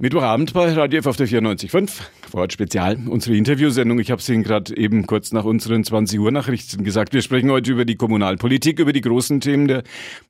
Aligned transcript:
Mittwochabend 0.00 0.52
bei 0.52 0.72
Radio 0.74 1.00
F 1.00 1.08
auf 1.08 1.16
der 1.16 1.26
94.5, 1.26 1.90
Vorort 2.30 2.52
Spezial, 2.52 3.00
unsere 3.08 3.36
Interviewsendung. 3.36 3.98
Ich 3.98 4.12
habe 4.12 4.20
es 4.20 4.28
Ihnen 4.28 4.44
gerade 4.44 4.76
eben 4.76 5.08
kurz 5.08 5.32
nach 5.32 5.42
unseren 5.42 5.82
20 5.82 6.20
Uhr 6.20 6.30
Nachrichten 6.30 6.84
gesagt. 6.84 7.14
Wir 7.14 7.20
sprechen 7.20 7.50
heute 7.50 7.72
über 7.72 7.84
die 7.84 7.96
Kommunalpolitik, 7.96 8.78
über 8.78 8.92
die 8.92 9.00
großen 9.00 9.40
Themen 9.40 9.66
der 9.66 9.82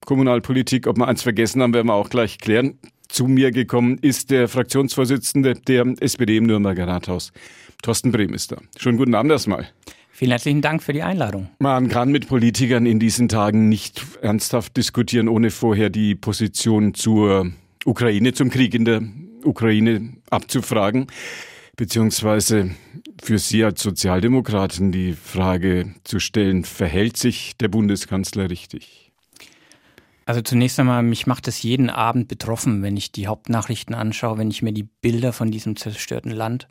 Kommunalpolitik. 0.07 0.87
Ob 0.87 0.97
wir 0.97 1.07
eins 1.07 1.23
vergessen 1.23 1.61
haben, 1.61 1.75
werden 1.75 1.89
wir 1.89 1.93
auch 1.93 2.09
gleich 2.09 2.39
klären. 2.39 2.79
Zu 3.09 3.27
mir 3.27 3.51
gekommen 3.51 3.99
ist 4.01 4.31
der 4.31 4.49
Fraktionsvorsitzende 4.49 5.53
der 5.53 5.85
SPD 6.01 6.39
im 6.39 6.45
Nürnberger 6.45 6.89
Rathaus, 6.89 7.31
Thorsten 7.83 8.11
Brehm 8.11 8.33
ist 8.33 8.53
da. 8.53 8.57
Schönen 8.79 8.97
guten 8.97 9.15
Abend 9.15 9.33
erstmal. 9.33 9.69
Vielen 10.11 10.31
herzlichen 10.31 10.63
Dank 10.63 10.83
für 10.83 10.95
die 10.95 11.03
Einladung. 11.03 11.51
Man 11.59 11.91
kann 11.91 12.11
mit 12.11 12.27
Politikern 12.27 12.87
in 12.87 12.99
diesen 13.01 13.29
Tagen 13.29 13.69
nicht 13.69 14.01
ernsthaft 14.23 14.79
diskutieren, 14.79 15.29
ohne 15.29 15.51
vorher 15.51 15.91
die 15.91 16.15
Position 16.15 16.95
zur 16.95 17.53
Ukraine, 17.85 18.33
zum 18.33 18.49
Krieg 18.49 18.75
in 18.75 18.87
der 18.87 19.03
Ukraine 19.49 20.15
abzufragen, 20.31 21.07
beziehungsweise 21.77 22.71
für 23.23 23.39
Sie 23.39 23.65
als 23.65 23.83
Sozialdemokraten 23.83 24.93
die 24.93 25.15
Frage 25.15 25.95
zu 26.05 26.21
stellen, 26.21 26.65
verhält 26.65 27.17
sich 27.17 27.57
der 27.57 27.69
Bundeskanzler 27.69 28.51
richtig? 28.51 29.13
Also 30.27 30.43
zunächst 30.43 30.79
einmal, 30.79 31.03
mich 31.03 31.27
macht 31.27 31.49
es 31.49 31.63
jeden 31.63 31.89
Abend 31.89 32.29
betroffen, 32.29 32.83
wenn 32.83 32.99
ich 32.99 33.13
die 33.13 33.27
Hauptnachrichten 33.27 33.95
anschaue, 33.95 34.37
wenn 34.37 34.51
ich 34.51 34.61
mir 34.61 34.73
die 34.73 34.83
Bilder 34.83 35.33
von 35.33 35.51
diesem 35.51 35.75
zerstörten 35.75 36.31
Land 36.31 36.69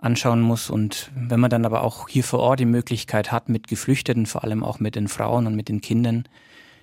anschauen 0.00 0.40
muss 0.40 0.70
und 0.70 1.10
wenn 1.14 1.40
man 1.40 1.50
dann 1.50 1.64
aber 1.64 1.82
auch 1.82 2.08
hier 2.08 2.24
vor 2.24 2.40
Ort 2.40 2.60
die 2.60 2.66
Möglichkeit 2.66 3.32
hat, 3.32 3.48
mit 3.48 3.68
Geflüchteten, 3.68 4.26
vor 4.26 4.42
allem 4.42 4.64
auch 4.64 4.80
mit 4.80 4.96
den 4.96 5.08
Frauen 5.08 5.46
und 5.46 5.54
mit 5.54 5.68
den 5.68 5.80
Kindern 5.80 6.24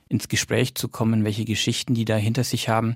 ins 0.08 0.28
Gespräch 0.28 0.76
zu 0.76 0.88
kommen, 0.88 1.24
welche 1.24 1.46
Geschichten 1.46 1.94
die 1.94 2.06
da 2.06 2.16
hinter 2.16 2.44
sich 2.44 2.70
haben, 2.70 2.96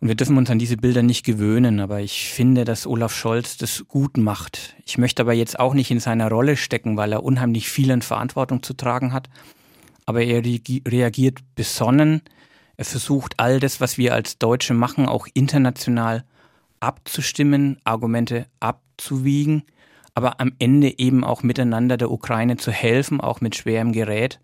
und 0.00 0.08
wir 0.08 0.16
dürfen 0.16 0.36
uns 0.36 0.50
an 0.50 0.58
diese 0.58 0.76
Bilder 0.76 1.02
nicht 1.02 1.24
gewöhnen, 1.24 1.80
aber 1.80 2.00
ich 2.00 2.30
finde, 2.30 2.64
dass 2.64 2.86
Olaf 2.86 3.14
Scholz 3.14 3.56
das 3.56 3.84
gut 3.88 4.16
macht. 4.16 4.76
Ich 4.84 4.98
möchte 4.98 5.22
aber 5.22 5.32
jetzt 5.32 5.58
auch 5.58 5.72
nicht 5.72 5.90
in 5.90 6.00
seiner 6.00 6.28
Rolle 6.28 6.56
stecken, 6.56 6.96
weil 6.96 7.12
er 7.12 7.22
unheimlich 7.22 7.68
viel 7.68 7.90
an 7.90 8.02
Verantwortung 8.02 8.62
zu 8.62 8.74
tragen 8.74 9.12
hat. 9.12 9.30
Aber 10.04 10.22
er 10.22 10.42
reagiert 10.44 11.38
besonnen. 11.54 12.22
Er 12.76 12.84
versucht 12.84 13.34
all 13.38 13.60
das, 13.60 13.80
was 13.80 13.96
wir 13.96 14.14
als 14.14 14.38
Deutsche 14.38 14.74
machen, 14.74 15.06
auch 15.06 15.26
international 15.32 16.24
abzustimmen, 16.80 17.78
Argumente 17.84 18.46
abzuwiegen, 18.60 19.62
aber 20.14 20.40
am 20.40 20.52
Ende 20.58 20.98
eben 20.98 21.24
auch 21.24 21.42
miteinander 21.42 21.96
der 21.96 22.10
Ukraine 22.10 22.56
zu 22.56 22.70
helfen, 22.72 23.20
auch 23.20 23.40
mit 23.40 23.56
schwerem 23.56 23.92
Gerät. 23.92 24.40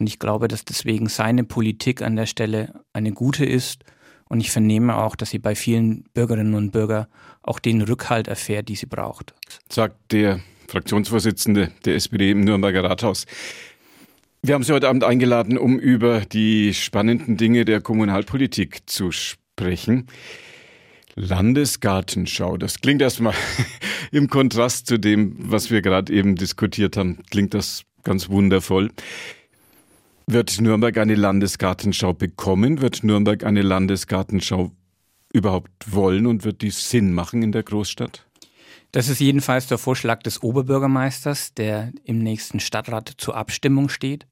Und 0.00 0.08
ich 0.08 0.18
glaube, 0.18 0.48
dass 0.48 0.64
deswegen 0.64 1.08
seine 1.08 1.44
Politik 1.44 2.02
an 2.02 2.16
der 2.16 2.26
Stelle 2.26 2.80
eine 2.92 3.12
gute 3.12 3.44
ist 3.44 3.84
und 4.30 4.40
ich 4.40 4.50
vernehme 4.50 4.96
auch, 4.96 5.16
dass 5.16 5.30
sie 5.30 5.38
bei 5.38 5.54
vielen 5.54 6.04
Bürgerinnen 6.14 6.54
und 6.54 6.70
Bürgern 6.70 7.06
auch 7.42 7.58
den 7.58 7.82
Rückhalt 7.82 8.28
erfährt, 8.28 8.68
die 8.68 8.76
sie 8.76 8.86
braucht. 8.86 9.34
Sagt 9.68 10.12
der 10.12 10.40
Fraktionsvorsitzende 10.68 11.72
der 11.84 11.96
SPD 11.96 12.30
im 12.30 12.42
Nürnberger 12.42 12.84
Rathaus. 12.84 13.26
Wir 14.40 14.54
haben 14.54 14.62
Sie 14.62 14.72
heute 14.72 14.88
Abend 14.88 15.04
eingeladen, 15.04 15.58
um 15.58 15.78
über 15.78 16.20
die 16.20 16.72
spannenden 16.72 17.36
Dinge 17.36 17.64
der 17.64 17.80
Kommunalpolitik 17.80 18.88
zu 18.88 19.10
sprechen. 19.10 20.06
Landesgartenschau, 21.16 22.56
das 22.56 22.80
klingt 22.80 23.02
erstmal 23.02 23.34
im 24.12 24.28
Kontrast 24.28 24.86
zu 24.86 24.98
dem, 24.98 25.34
was 25.38 25.72
wir 25.72 25.82
gerade 25.82 26.12
eben 26.12 26.36
diskutiert 26.36 26.96
haben, 26.96 27.18
klingt 27.30 27.52
das 27.52 27.82
ganz 28.04 28.28
wundervoll. 28.28 28.90
Wird 30.32 30.60
Nürnberg 30.60 30.96
eine 30.96 31.16
Landesgartenschau 31.16 32.12
bekommen? 32.12 32.80
Wird 32.80 33.02
Nürnberg 33.02 33.42
eine 33.42 33.62
Landesgartenschau 33.62 34.70
überhaupt 35.32 35.92
wollen 35.92 36.24
und 36.28 36.44
wird 36.44 36.62
die 36.62 36.70
Sinn 36.70 37.12
machen 37.12 37.42
in 37.42 37.50
der 37.50 37.64
Großstadt? 37.64 38.28
Das 38.92 39.08
ist 39.08 39.18
jedenfalls 39.18 39.66
der 39.66 39.76
Vorschlag 39.76 40.22
des 40.22 40.40
Oberbürgermeisters, 40.40 41.54
der 41.54 41.90
im 42.04 42.20
nächsten 42.20 42.60
Stadtrat 42.60 43.12
zur 43.18 43.36
Abstimmung 43.36 43.88
steht. 43.88 44.28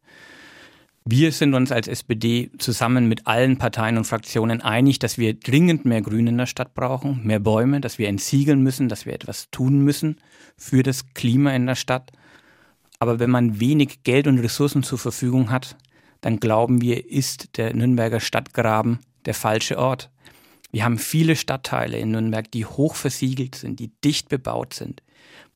Wir 1.05 1.33
sind 1.33 1.55
uns 1.55 1.73
als 1.73 1.89
SPD 1.89 2.53
zusammen 2.59 3.09
mit 3.09 3.27
allen 3.27 3.59
Parteien 3.59 3.97
und 3.99 4.05
Fraktionen 4.05 4.61
einig, 4.61 5.01
dass 5.01 5.19
wir 5.19 5.35
dringend 5.35 5.85
mehr 5.85 6.03
Grün 6.03 6.29
in 6.29 6.39
der 6.39 6.47
Stadt 6.47 6.75
brauchen, 6.75 7.27
mehr 7.27 7.41
Bäume, 7.41 7.81
dass 7.81 7.99
wir 7.99 8.07
entsiegeln 8.07 8.63
müssen, 8.63 8.89
dass 8.89 9.05
wir 9.05 9.15
etwas 9.15 9.51
tun 9.51 9.81
müssen 9.83 10.21
für 10.57 10.85
das 10.85 11.13
Klima 11.15 11.51
in 11.57 11.67
der 11.67 11.75
Stadt. 11.75 12.13
Aber 13.01 13.19
wenn 13.19 13.31
man 13.31 13.59
wenig 13.59 14.05
Geld 14.05 14.29
und 14.29 14.39
Ressourcen 14.39 14.85
zur 14.85 14.99
Verfügung 14.99 15.51
hat, 15.51 15.77
dann 16.21 16.41
glauben 16.41 16.81
wir, 16.81 17.11
ist 17.11 17.57
der 17.57 17.75
Nürnberger 17.75 18.21
Stadtgraben 18.21 18.99
der 19.25 19.35
falsche 19.35 19.79
Ort. 19.79 20.11
Wir 20.71 20.85
haben 20.85 20.99
viele 20.99 21.37
Stadtteile 21.37 21.99
in 21.99 22.11
Nürnberg, 22.11 22.51
die 22.51 22.67
hoch 22.67 22.95
versiegelt 22.95 23.55
sind, 23.55 23.81
die 23.81 23.91
dicht 24.05 24.29
bebaut 24.29 24.75
sind, 24.75 25.03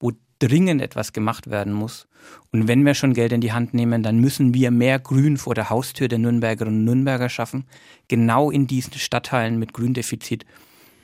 wo 0.00 0.12
dringend 0.38 0.80
etwas 0.80 1.12
gemacht 1.12 1.50
werden 1.50 1.72
muss. 1.72 2.06
Und 2.50 2.68
wenn 2.68 2.84
wir 2.84 2.94
schon 2.94 3.14
Geld 3.14 3.32
in 3.32 3.40
die 3.40 3.52
Hand 3.52 3.74
nehmen, 3.74 4.02
dann 4.02 4.18
müssen 4.18 4.54
wir 4.54 4.70
mehr 4.70 4.98
Grün 4.98 5.36
vor 5.36 5.54
der 5.54 5.70
Haustür 5.70 6.08
der 6.08 6.18
Nürnbergerinnen 6.18 6.80
und 6.80 6.84
Nürnberger 6.84 7.28
schaffen, 7.28 7.66
genau 8.08 8.50
in 8.50 8.66
diesen 8.66 8.94
Stadtteilen 8.94 9.58
mit 9.58 9.72
Gründefizit 9.72 10.46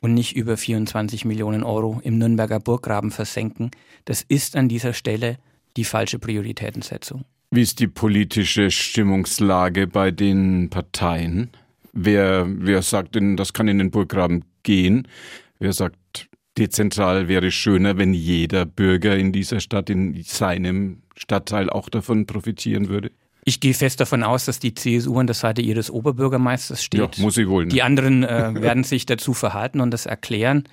und 0.00 0.14
nicht 0.14 0.36
über 0.36 0.56
24 0.56 1.24
Millionen 1.24 1.64
Euro 1.64 2.00
im 2.02 2.18
Nürnberger 2.18 2.60
Burggraben 2.60 3.10
versenken. 3.10 3.70
Das 4.04 4.22
ist 4.22 4.56
an 4.56 4.68
dieser 4.68 4.92
Stelle 4.92 5.38
die 5.76 5.84
falsche 5.84 6.18
Prioritätensetzung. 6.18 7.24
Wie 7.50 7.62
ist 7.62 7.80
die 7.80 7.88
politische 7.88 8.70
Stimmungslage 8.70 9.86
bei 9.86 10.10
den 10.10 10.68
Parteien? 10.68 11.50
Wer, 11.92 12.46
wer 12.46 12.82
sagt 12.82 13.14
denn, 13.14 13.36
das 13.36 13.54
kann 13.54 13.68
in 13.68 13.78
den 13.78 13.90
Burggraben 13.90 14.44
gehen? 14.62 15.08
Wer 15.58 15.72
sagt, 15.72 16.28
dezentral 16.58 17.26
wäre 17.28 17.50
schöner, 17.50 17.96
wenn 17.96 18.12
jeder 18.12 18.66
Bürger 18.66 19.16
in 19.16 19.32
dieser 19.32 19.60
Stadt, 19.60 19.88
in 19.88 20.22
seinem 20.22 21.02
Stadtteil 21.16 21.70
auch 21.70 21.88
davon 21.88 22.26
profitieren 22.26 22.88
würde? 22.88 23.10
Ich 23.44 23.60
gehe 23.60 23.72
fest 23.72 23.98
davon 24.00 24.22
aus, 24.24 24.44
dass 24.44 24.58
die 24.58 24.74
CSU 24.74 25.18
an 25.18 25.26
der 25.26 25.34
Seite 25.34 25.62
ihres 25.62 25.90
Oberbürgermeisters 25.90 26.82
steht. 26.84 27.16
Ja, 27.16 27.22
muss 27.22 27.36
sie 27.36 27.48
wohl. 27.48 27.64
Ne? 27.64 27.70
Die 27.70 27.82
anderen 27.82 28.24
äh, 28.24 28.52
werden 28.60 28.84
sich 28.84 29.06
dazu 29.06 29.32
verhalten 29.32 29.80
und 29.80 29.90
das 29.90 30.04
erklären. 30.04 30.64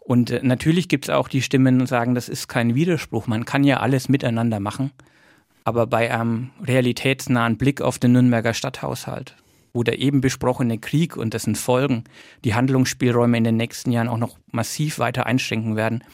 Und 0.00 0.30
äh, 0.32 0.40
natürlich 0.42 0.88
gibt 0.88 1.04
es 1.04 1.10
auch 1.10 1.28
die 1.28 1.40
Stimmen, 1.40 1.78
die 1.78 1.86
sagen, 1.86 2.16
das 2.16 2.28
ist 2.28 2.48
kein 2.48 2.74
Widerspruch. 2.74 3.28
Man 3.28 3.44
kann 3.44 3.62
ja 3.62 3.78
alles 3.78 4.08
miteinander 4.08 4.58
machen. 4.58 4.90
Aber 5.66 5.88
bei 5.88 6.14
einem 6.14 6.50
realitätsnahen 6.62 7.56
Blick 7.56 7.82
auf 7.82 7.98
den 7.98 8.12
Nürnberger 8.12 8.54
Stadthaushalt, 8.54 9.34
wo 9.72 9.82
der 9.82 9.98
eben 9.98 10.20
besprochene 10.20 10.78
Krieg 10.78 11.16
und 11.16 11.34
dessen 11.34 11.56
Folgen 11.56 12.04
die 12.44 12.54
Handlungsspielräume 12.54 13.36
in 13.36 13.42
den 13.42 13.56
nächsten 13.56 13.90
Jahren 13.90 14.06
auch 14.06 14.16
noch 14.16 14.38
massiv 14.52 15.00
weiter 15.00 15.26
einschränken 15.26 15.74
werden, 15.74 16.04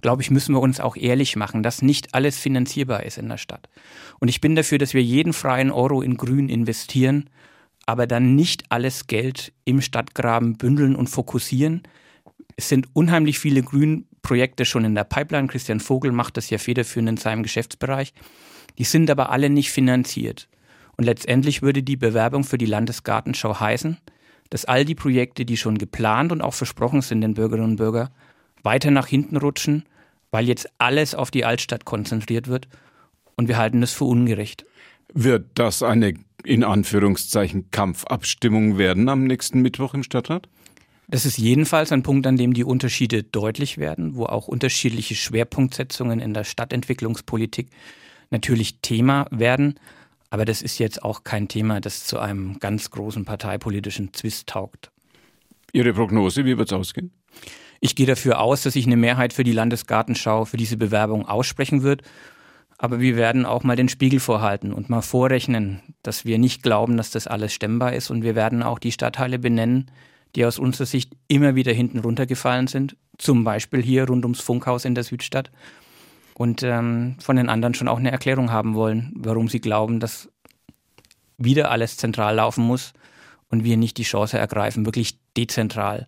glaube 0.00 0.22
ich, 0.22 0.30
müssen 0.30 0.54
wir 0.54 0.62
uns 0.62 0.80
auch 0.80 0.96
ehrlich 0.96 1.36
machen, 1.36 1.62
dass 1.62 1.82
nicht 1.82 2.14
alles 2.14 2.38
finanzierbar 2.38 3.02
ist 3.02 3.18
in 3.18 3.28
der 3.28 3.36
Stadt. 3.36 3.68
Und 4.18 4.28
ich 4.28 4.40
bin 4.40 4.56
dafür, 4.56 4.78
dass 4.78 4.94
wir 4.94 5.02
jeden 5.02 5.34
freien 5.34 5.70
Euro 5.70 6.00
in 6.00 6.16
Grün 6.16 6.48
investieren, 6.48 7.28
aber 7.84 8.06
dann 8.06 8.34
nicht 8.34 8.64
alles 8.70 9.08
Geld 9.08 9.52
im 9.66 9.82
Stadtgraben 9.82 10.56
bündeln 10.56 10.96
und 10.96 11.10
fokussieren. 11.10 11.82
Es 12.56 12.70
sind 12.70 12.86
unheimlich 12.94 13.38
viele 13.38 13.62
Grünprojekte 13.62 14.64
schon 14.64 14.86
in 14.86 14.94
der 14.94 15.04
Pipeline. 15.04 15.48
Christian 15.48 15.80
Vogel 15.80 16.12
macht 16.12 16.38
das 16.38 16.48
ja 16.48 16.56
federführend 16.56 17.10
in 17.10 17.16
seinem 17.18 17.42
Geschäftsbereich. 17.42 18.14
Die 18.78 18.84
sind 18.84 19.10
aber 19.10 19.30
alle 19.30 19.50
nicht 19.50 19.70
finanziert. 19.70 20.48
Und 20.96 21.04
letztendlich 21.04 21.62
würde 21.62 21.82
die 21.82 21.96
Bewerbung 21.96 22.44
für 22.44 22.58
die 22.58 22.66
Landesgartenschau 22.66 23.60
heißen, 23.60 23.98
dass 24.50 24.64
all 24.64 24.84
die 24.84 24.94
Projekte, 24.94 25.44
die 25.44 25.56
schon 25.56 25.78
geplant 25.78 26.30
und 26.32 26.42
auch 26.42 26.54
versprochen 26.54 27.00
sind 27.00 27.22
den 27.22 27.34
Bürgerinnen 27.34 27.70
und 27.70 27.76
Bürgern, 27.76 28.10
weiter 28.62 28.90
nach 28.90 29.06
hinten 29.06 29.36
rutschen, 29.36 29.84
weil 30.30 30.46
jetzt 30.46 30.68
alles 30.78 31.14
auf 31.14 31.30
die 31.30 31.44
Altstadt 31.44 31.84
konzentriert 31.84 32.48
wird. 32.48 32.68
Und 33.36 33.48
wir 33.48 33.56
halten 33.56 33.80
das 33.80 33.92
für 33.92 34.04
ungerecht. 34.04 34.66
Wird 35.14 35.46
das 35.54 35.82
eine 35.82 36.14
in 36.44 36.64
Anführungszeichen 36.64 37.70
Kampfabstimmung 37.70 38.78
werden 38.78 39.08
am 39.08 39.24
nächsten 39.24 39.62
Mittwoch 39.62 39.94
im 39.94 40.02
Stadtrat? 40.02 40.48
Das 41.08 41.26
ist 41.26 41.38
jedenfalls 41.38 41.92
ein 41.92 42.02
Punkt, 42.02 42.26
an 42.26 42.36
dem 42.36 42.54
die 42.54 42.64
Unterschiede 42.64 43.22
deutlich 43.22 43.78
werden, 43.78 44.16
wo 44.16 44.24
auch 44.24 44.48
unterschiedliche 44.48 45.14
Schwerpunktsetzungen 45.14 46.20
in 46.20 46.32
der 46.32 46.44
Stadtentwicklungspolitik 46.44 47.68
natürlich 48.32 48.80
Thema 48.80 49.26
werden. 49.30 49.78
Aber 50.30 50.44
das 50.44 50.62
ist 50.62 50.78
jetzt 50.78 51.02
auch 51.02 51.24
kein 51.24 51.48
Thema, 51.48 51.80
das 51.80 52.06
zu 52.06 52.18
einem 52.18 52.58
ganz 52.58 52.90
großen 52.90 53.24
parteipolitischen 53.24 54.14
Zwist 54.14 54.48
taugt. 54.48 54.90
Ihre 55.72 55.92
Prognose, 55.92 56.44
wie 56.44 56.56
wird 56.56 56.68
es 56.68 56.72
ausgehen? 56.72 57.12
Ich 57.80 57.96
gehe 57.96 58.06
dafür 58.06 58.40
aus, 58.40 58.62
dass 58.62 58.74
sich 58.74 58.86
eine 58.86 58.96
Mehrheit 58.96 59.32
für 59.32 59.44
die 59.44 59.52
Landesgartenschau, 59.52 60.44
für 60.44 60.56
diese 60.56 60.76
Bewerbung 60.76 61.26
aussprechen 61.26 61.82
wird. 61.82 62.02
Aber 62.78 63.00
wir 63.00 63.16
werden 63.16 63.44
auch 63.44 63.62
mal 63.62 63.76
den 63.76 63.88
Spiegel 63.88 64.20
vorhalten 64.20 64.72
und 64.72 64.88
mal 64.88 65.02
vorrechnen, 65.02 65.80
dass 66.02 66.24
wir 66.24 66.38
nicht 66.38 66.62
glauben, 66.62 66.96
dass 66.96 67.10
das 67.10 67.26
alles 67.26 67.52
stemmbar 67.52 67.92
ist. 67.92 68.10
Und 68.10 68.22
wir 68.22 68.34
werden 68.34 68.62
auch 68.62 68.78
die 68.78 68.92
Stadtteile 68.92 69.38
benennen, 69.38 69.90
die 70.34 70.44
aus 70.46 70.58
unserer 70.58 70.86
Sicht 70.86 71.12
immer 71.28 71.54
wieder 71.54 71.72
hinten 71.72 71.98
runtergefallen 71.98 72.66
sind. 72.68 72.96
Zum 73.18 73.44
Beispiel 73.44 73.82
hier 73.82 74.06
rund 74.08 74.24
ums 74.24 74.40
Funkhaus 74.40 74.84
in 74.84 74.94
der 74.94 75.04
Südstadt 75.04 75.50
und 76.34 76.62
ähm, 76.62 77.16
von 77.20 77.36
den 77.36 77.48
anderen 77.48 77.74
schon 77.74 77.88
auch 77.88 77.98
eine 77.98 78.10
Erklärung 78.10 78.50
haben 78.50 78.74
wollen, 78.74 79.12
warum 79.16 79.48
sie 79.48 79.60
glauben, 79.60 80.00
dass 80.00 80.30
wieder 81.38 81.70
alles 81.70 81.96
zentral 81.96 82.36
laufen 82.36 82.64
muss 82.64 82.92
und 83.48 83.64
wir 83.64 83.76
nicht 83.76 83.98
die 83.98 84.04
Chance 84.04 84.38
ergreifen, 84.38 84.86
wirklich 84.86 85.18
dezentral 85.36 86.06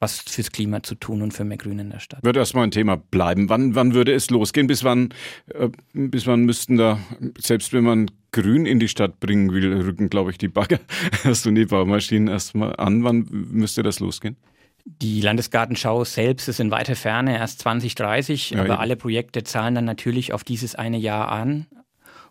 was 0.00 0.18
fürs 0.20 0.50
Klima 0.50 0.82
zu 0.82 0.94
tun 0.94 1.20
und 1.20 1.32
für 1.32 1.44
mehr 1.44 1.58
Grün 1.58 1.78
in 1.78 1.90
der 1.90 2.00
Stadt. 2.00 2.24
Wird 2.24 2.36
erstmal 2.36 2.64
ein 2.64 2.70
Thema 2.70 2.96
bleiben. 2.96 3.50
Wann, 3.50 3.74
wann 3.74 3.92
würde 3.92 4.14
es 4.14 4.30
losgehen? 4.30 4.66
Bis 4.66 4.82
wann, 4.82 5.10
äh, 5.54 5.68
bis 5.92 6.26
wann 6.26 6.44
müssten 6.44 6.78
da, 6.78 6.98
selbst 7.38 7.74
wenn 7.74 7.84
man 7.84 8.10
Grün 8.32 8.64
in 8.64 8.80
die 8.80 8.88
Stadt 8.88 9.20
bringen 9.20 9.52
will, 9.52 9.72
rücken, 9.82 10.08
glaube 10.08 10.30
ich, 10.30 10.38
die 10.38 10.48
Bagger 10.48 10.80
erst 11.22 11.46
und 11.46 11.54
die 11.54 11.66
Baumaschinen 11.66 12.28
erstmal 12.28 12.74
an. 12.76 13.04
Wann 13.04 13.26
müsste 13.30 13.82
das 13.82 14.00
losgehen? 14.00 14.36
Die 14.84 15.20
Landesgartenschau 15.20 16.04
selbst 16.04 16.48
ist 16.48 16.60
in 16.60 16.70
weiter 16.70 16.96
Ferne, 16.96 17.36
erst 17.36 17.60
2030, 17.60 18.50
ja, 18.50 18.60
aber 18.60 18.74
eben. 18.74 18.78
alle 18.78 18.96
Projekte 18.96 19.44
zahlen 19.44 19.74
dann 19.74 19.84
natürlich 19.84 20.32
auf 20.32 20.44
dieses 20.44 20.74
eine 20.74 20.98
Jahr 20.98 21.30
an. 21.30 21.66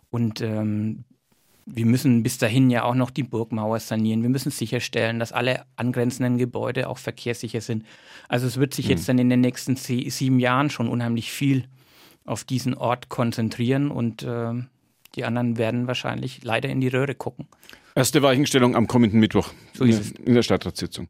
Und 0.10 0.42
ähm, 0.42 1.04
wir 1.66 1.86
müssen 1.86 2.24
bis 2.24 2.38
dahin 2.38 2.70
ja 2.70 2.84
auch 2.84 2.96
noch 2.96 3.12
die 3.12 3.24
Burgmauer 3.24 3.80
sanieren. 3.80 4.24
Wir 4.24 4.30
müssen 4.30 4.52
sicherstellen, 4.52 5.20
dass 5.20 5.32
alle 5.32 5.66
angrenzenden 5.76 6.38
Gebäude 6.38 6.90
auch 6.90 6.98
verkehrssicher 6.98 7.62
sind. 7.62 7.86
Also 8.28 8.48
es 8.48 8.58
wird 8.58 8.74
sich 8.74 8.86
mhm. 8.86 8.92
jetzt 8.92 9.10
dann 9.10 9.20
in 9.20 9.30
den 9.30 9.42
nächsten 9.42 9.76
sieben 9.76 10.40
Jahren 10.40 10.70
schon 10.70 10.88
unheimlich 10.88 11.32
viel 11.32 11.66
auf 12.26 12.44
diesen 12.44 12.74
Ort 12.74 13.10
konzentrieren 13.10 13.92
und 13.92 14.24
äh, 14.24 14.54
die 15.16 15.26
anderen 15.26 15.58
werden 15.58 15.88
wahrscheinlich 15.88 16.44
leider 16.44 16.70
in 16.70 16.82
die 16.82 16.88
Röhre 16.88 17.16
gucken. 17.16 17.48
Erste 17.96 18.22
Weichenstellung 18.22 18.76
am 18.76 18.88
kommenden 18.88 19.20
Mittwoch 19.20 19.52
so 19.74 19.84
in, 19.84 20.00
in 20.26 20.36
der 20.36 20.44
Stadtratssitzung. 20.44 21.10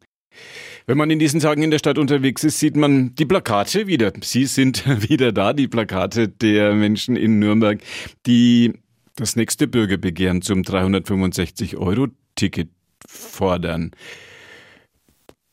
Wenn 0.86 0.98
man 0.98 1.10
in 1.10 1.18
diesen 1.18 1.40
Tagen 1.40 1.62
in 1.62 1.70
der 1.70 1.78
Stadt 1.78 1.98
unterwegs 1.98 2.44
ist, 2.44 2.58
sieht 2.58 2.76
man 2.76 3.14
die 3.14 3.26
Plakate 3.26 3.86
wieder. 3.86 4.12
Sie 4.22 4.46
sind 4.46 4.84
wieder 5.08 5.32
da, 5.32 5.52
die 5.52 5.68
Plakate 5.68 6.28
der 6.28 6.74
Menschen 6.74 7.16
in 7.16 7.38
Nürnberg, 7.38 7.80
die 8.26 8.72
das 9.16 9.36
nächste 9.36 9.68
Bürgerbegehren 9.68 10.42
zum 10.42 10.62
365-Euro-Ticket 10.62 12.70
fordern. 13.06 13.92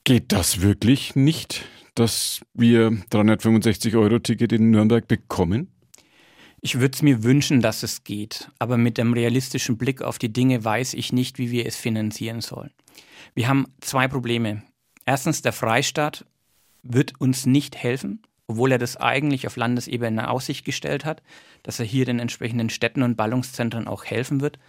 Geht 0.04 0.32
das 0.32 0.62
wirklich 0.62 1.16
nicht, 1.16 1.66
dass 1.96 2.42
wir 2.54 2.92
365-Euro-Ticket 3.12 4.54
in 4.54 4.72
Nürnberg 4.72 5.08
bekommen? 5.08 5.70
Ich 6.62 6.80
würde 6.80 6.96
es 6.96 7.02
mir 7.02 7.24
wünschen, 7.24 7.62
dass 7.62 7.84
es 7.84 8.04
geht, 8.04 8.50
aber 8.58 8.78
mit 8.78 8.98
dem 8.98 9.14
realistischen 9.14 9.78
Blick 9.78 10.02
auf 10.02 10.18
die 10.18 10.34
Dinge 10.34 10.64
weiß 10.64 10.96
ich 10.96 11.14
nicht, 11.14 11.38
wie 11.38 11.52
wir 11.52 11.66
es 11.66 11.76
finanzieren 11.76 12.42
sollen. 12.42 12.72
Wir 13.36 13.48
haben 13.48 13.68
zwei 13.82 14.08
Probleme. 14.08 14.64
Erstens, 15.08 15.42
der 15.42 15.54
Freistaat 15.54 16.26
wird 16.84 17.20
uns 17.22 17.46
nicht 17.46 17.78
helfen, 17.78 18.22
obwohl 18.46 18.74
er 18.74 18.78
das 18.78 18.98
eigentlich 18.98 19.48
auf 19.48 19.56
Landesebene 19.56 20.22
in 20.22 20.28
Aussicht 20.28 20.66
gestellt 20.66 21.06
hat, 21.06 21.24
dass 21.64 21.80
er 21.80 21.86
hier 21.86 22.04
den 22.04 22.20
entsprechenden 22.20 22.70
Städten 22.70 23.04
und 23.04 23.16
Ballungszentren 23.16 23.88
auch 23.88 24.04
helfen 24.04 24.42
wird 24.42 24.60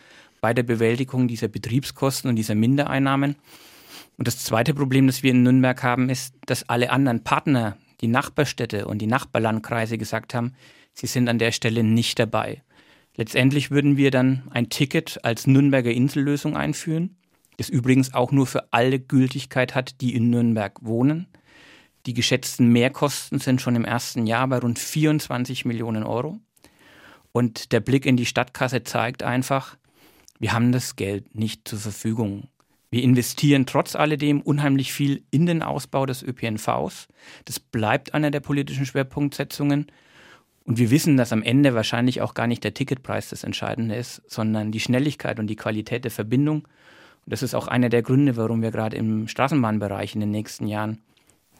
bei 0.41 0.55
der 0.55 0.63
Bewältigung 0.63 1.27
dieser 1.27 1.49
Betriebskosten 1.49 2.31
und 2.31 2.37
dieser 2.37 2.55
Mindereinnahmen. 2.55 3.35
Und 4.17 4.29
das 4.29 4.39
zweite 4.39 4.75
Problem, 4.75 5.09
das 5.09 5.25
wir 5.25 5.33
in 5.33 5.43
Nürnberg 5.43 5.83
haben, 5.83 6.09
ist, 6.09 6.37
dass 6.47 6.69
alle 6.69 6.91
anderen 6.91 7.25
Partner, 7.25 7.77
die 8.01 8.07
Nachbarstädte 8.07 8.87
und 8.87 8.99
die 8.99 9.09
Nachbarlandkreise 9.09 9.99
gesagt 9.99 10.35
haben, 10.35 10.55
sie 10.93 11.09
sind 11.09 11.29
an 11.29 11.41
der 11.41 11.51
Stelle 11.51 11.83
nicht 11.83 12.17
dabei. 12.21 12.63
Letztendlich 13.17 13.73
würden 13.73 13.97
wir 13.97 14.13
dann 14.13 14.45
ein 14.51 14.71
Ticket 14.71 15.19
als 15.25 15.49
Nürnberger 15.49 15.91
Insellösung 15.91 16.57
einführen, 16.57 17.17
das 17.59 17.69
übrigens 17.69 18.15
auch 18.15 18.33
nur 18.33 18.47
für 18.47 18.73
alle 18.73 18.99
Gültigkeit 18.99 19.75
hat, 19.75 20.01
die 20.01 20.15
in 20.15 20.31
Nürnberg 20.31 20.79
wohnen. 20.81 21.27
Die 22.07 22.15
geschätzten 22.15 22.69
Mehrkosten 22.69 23.41
sind 23.41 23.61
schon 23.61 23.77
im 23.77 23.85
ersten 23.85 24.27
Jahr 24.27 24.49
bei 24.49 24.59
rund 24.59 24.79
24 24.79 25.65
Millionen 25.67 26.05
Euro. 26.05 26.39
Und 27.33 27.73
der 27.73 27.81
Blick 27.81 28.07
in 28.07 28.17
die 28.17 28.27
Stadtkasse 28.27 28.85
zeigt 28.85 29.23
einfach, 29.23 29.77
wir 30.39 30.53
haben 30.53 30.73
das 30.73 30.97
Geld 30.97 31.35
nicht 31.35 31.69
zur 31.69 31.81
Verfügung. 31.81 32.49
Wir 32.91 33.03
investieren 33.03 33.67
trotz 33.67 33.97
alledem 33.97 34.41
unheimlich 34.41 34.93
viel 34.93 35.25
in 35.31 35.45
den 35.45 35.63
Ausbau 35.63 36.07
des 36.07 36.23
ÖPNVs. 36.23 37.09
Das 37.45 37.61
bleibt 37.61 38.15
einer 38.15 38.31
der 38.31 38.41
politischen 38.41 38.87
Schwerpunktsetzungen. 38.87 39.87
Und 40.65 40.79
wir 40.79 40.91
wissen, 40.91 41.17
dass 41.17 41.33
am 41.33 41.43
Ende 41.43 41.75
wahrscheinlich 41.75 42.21
auch 42.23 42.35
gar 42.35 42.47
nicht 42.47 42.63
der 42.63 42.75
Ticketpreis 42.75 43.31
das 43.31 43.43
Entscheidende 43.43 43.97
ist, 43.97 44.23
sondern 44.27 44.71
die 44.71 44.81
Schnelligkeit 44.81 45.39
und 45.39 45.49
die 45.49 45.57
Qualität 45.57 46.05
der 46.05 46.11
Verbindung. 46.11 46.69
Das 47.29 47.43
ist 47.43 47.55
auch 47.55 47.69
einer 47.69 47.91
der 47.91 48.03
Gründe, 48.03 48.37
warum 48.37 48.63
wir 48.63 48.71
gerade 48.71 48.97
im 48.97 49.29
Straßenbahnbereich 49.29 50.15
in 50.15 50.21
den 50.21 50.31
nächsten 50.31 50.67
Jahren 50.67 50.99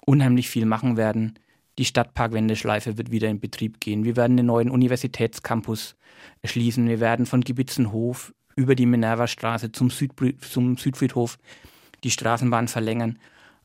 unheimlich 0.07 0.49
viel 0.49 0.65
machen 0.65 0.97
werden. 0.97 1.39
Die 1.77 1.85
Stadtparkwendeschleife 1.85 2.97
wird 2.97 3.11
wieder 3.11 3.29
in 3.29 3.39
Betrieb 3.39 3.79
gehen. 3.79 4.05
Wir 4.05 4.17
werden 4.17 4.37
den 4.37 4.47
neuen 4.47 4.71
Universitätscampus 4.71 5.95
erschließen. 6.43 6.89
Wir 6.89 7.01
werden 7.01 7.27
von 7.27 7.43
Gibitzenhof 7.43 8.33
über 8.57 8.75
die 8.75 8.87
Minervastraße 8.87 9.71
zum, 9.71 9.91
zum 9.91 10.77
Südfriedhof 10.77 11.39
die 12.03 12.11
Straßenbahn 12.11 12.67
verlängern. 12.69 13.19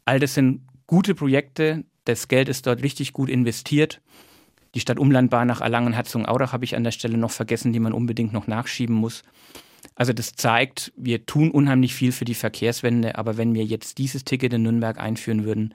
All 0.06 0.20
das 0.20 0.34
sind 0.34 0.62
gute 0.86 1.16
Projekte. 1.16 1.86
Das 2.04 2.28
Geld 2.28 2.50
ist 2.50 2.68
dort 2.68 2.84
richtig 2.84 3.14
gut 3.14 3.30
investiert. 3.30 4.02
Die 4.76 4.82
Stadtumlandbahn 4.82 5.48
nach 5.48 5.62
Erlangen-Herzogenaurach 5.62 6.52
habe 6.52 6.66
ich 6.66 6.76
an 6.76 6.84
der 6.84 6.92
Stelle 6.92 7.18
noch 7.18 7.32
vergessen, 7.32 7.72
die 7.72 7.80
man 7.80 7.94
unbedingt 7.94 8.34
noch 8.34 8.48
nachschieben 8.48 8.96
muss. 8.96 9.24
Also 9.96 10.14
das 10.14 10.34
zeigt, 10.34 10.92
wir 10.96 11.26
tun 11.26 11.52
unheimlich 11.52 11.94
viel 11.94 12.12
für 12.12 12.26
die 12.26 12.34
Verkehrswende, 12.34 13.18
aber 13.18 13.38
wenn 13.38 13.54
wir 13.54 13.64
jetzt 13.64 13.98
dieses 13.98 14.24
Ticket 14.24 14.54
in 14.54 14.64
Nürnberg 14.64 15.00
einführen 15.00 15.46
würden, 15.46 15.74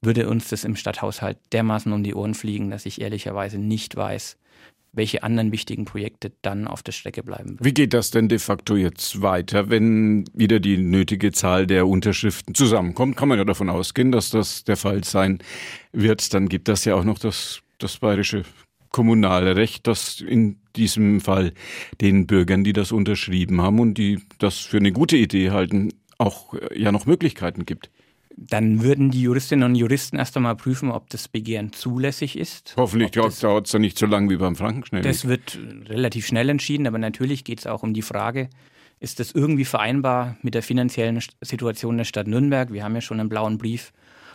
würde 0.00 0.28
uns 0.28 0.48
das 0.48 0.64
im 0.64 0.76
Stadthaushalt 0.76 1.38
dermaßen 1.52 1.92
um 1.92 2.02
die 2.02 2.14
Ohren 2.14 2.34
fliegen, 2.34 2.70
dass 2.70 2.86
ich 2.86 3.00
ehrlicherweise 3.00 3.58
nicht 3.58 3.96
weiß, 3.96 4.36
welche 4.92 5.22
anderen 5.22 5.52
wichtigen 5.52 5.84
Projekte 5.84 6.32
dann 6.42 6.66
auf 6.66 6.82
der 6.82 6.92
Strecke 6.92 7.22
bleiben 7.22 7.50
würden. 7.50 7.64
Wie 7.64 7.72
geht 7.72 7.94
das 7.94 8.10
denn 8.10 8.28
de 8.28 8.38
facto 8.38 8.76
jetzt 8.76 9.22
weiter, 9.22 9.70
wenn 9.70 10.24
wieder 10.34 10.60
die 10.60 10.76
nötige 10.76 11.32
Zahl 11.32 11.66
der 11.66 11.86
Unterschriften 11.86 12.54
zusammenkommt? 12.54 13.16
Kann 13.16 13.28
man 13.28 13.38
ja 13.38 13.44
davon 13.44 13.70
ausgehen, 13.70 14.12
dass 14.12 14.30
das 14.30 14.64
der 14.64 14.76
Fall 14.76 15.02
sein 15.04 15.38
wird. 15.92 16.34
Dann 16.34 16.48
gibt 16.48 16.68
das 16.68 16.84
ja 16.84 16.94
auch 16.94 17.04
noch 17.04 17.18
das, 17.18 17.62
das 17.78 17.96
bayerische 17.98 18.44
kommunale 18.92 19.56
Recht, 19.56 19.86
das 19.86 20.20
in 20.20 20.58
diesem 20.76 21.20
Fall 21.20 21.52
den 22.00 22.26
Bürgern, 22.26 22.64
die 22.64 22.72
das 22.72 22.92
unterschrieben 22.92 23.60
haben 23.60 23.80
und 23.80 23.94
die 23.94 24.20
das 24.38 24.58
für 24.58 24.76
eine 24.76 24.92
gute 24.92 25.16
Idee 25.16 25.50
halten, 25.50 25.92
auch 26.18 26.54
ja 26.74 26.92
noch 26.92 27.06
Möglichkeiten 27.06 27.66
gibt. 27.66 27.90
Dann 28.34 28.82
würden 28.82 29.10
die 29.10 29.22
Juristinnen 29.22 29.64
und 29.64 29.74
Juristen 29.74 30.16
erst 30.16 30.36
einmal 30.36 30.56
prüfen, 30.56 30.90
ob 30.90 31.10
das 31.10 31.28
Begehren 31.28 31.72
zulässig 31.72 32.38
ist. 32.38 32.74
Hoffentlich 32.76 33.10
dauert 33.10 33.66
es 33.66 33.72
ja 33.72 33.78
nicht 33.78 33.98
so 33.98 34.06
lange 34.06 34.30
wie 34.30 34.36
beim 34.36 34.56
Frankenschnell. 34.56 35.02
Das 35.02 35.28
wird 35.28 35.58
relativ 35.86 36.26
schnell 36.26 36.48
entschieden, 36.48 36.86
aber 36.86 36.98
natürlich 36.98 37.44
geht 37.44 37.58
es 37.58 37.66
auch 37.66 37.82
um 37.82 37.92
die 37.92 38.02
Frage, 38.02 38.48
ist 39.00 39.20
das 39.20 39.32
irgendwie 39.32 39.64
vereinbar 39.64 40.36
mit 40.42 40.54
der 40.54 40.62
finanziellen 40.62 41.20
Situation 41.40 41.96
der 41.96 42.04
Stadt 42.04 42.28
Nürnberg? 42.28 42.72
Wir 42.72 42.84
haben 42.84 42.94
ja 42.94 43.00
schon 43.00 43.20
einen 43.20 43.28
blauen 43.28 43.58
Brief 43.58 43.92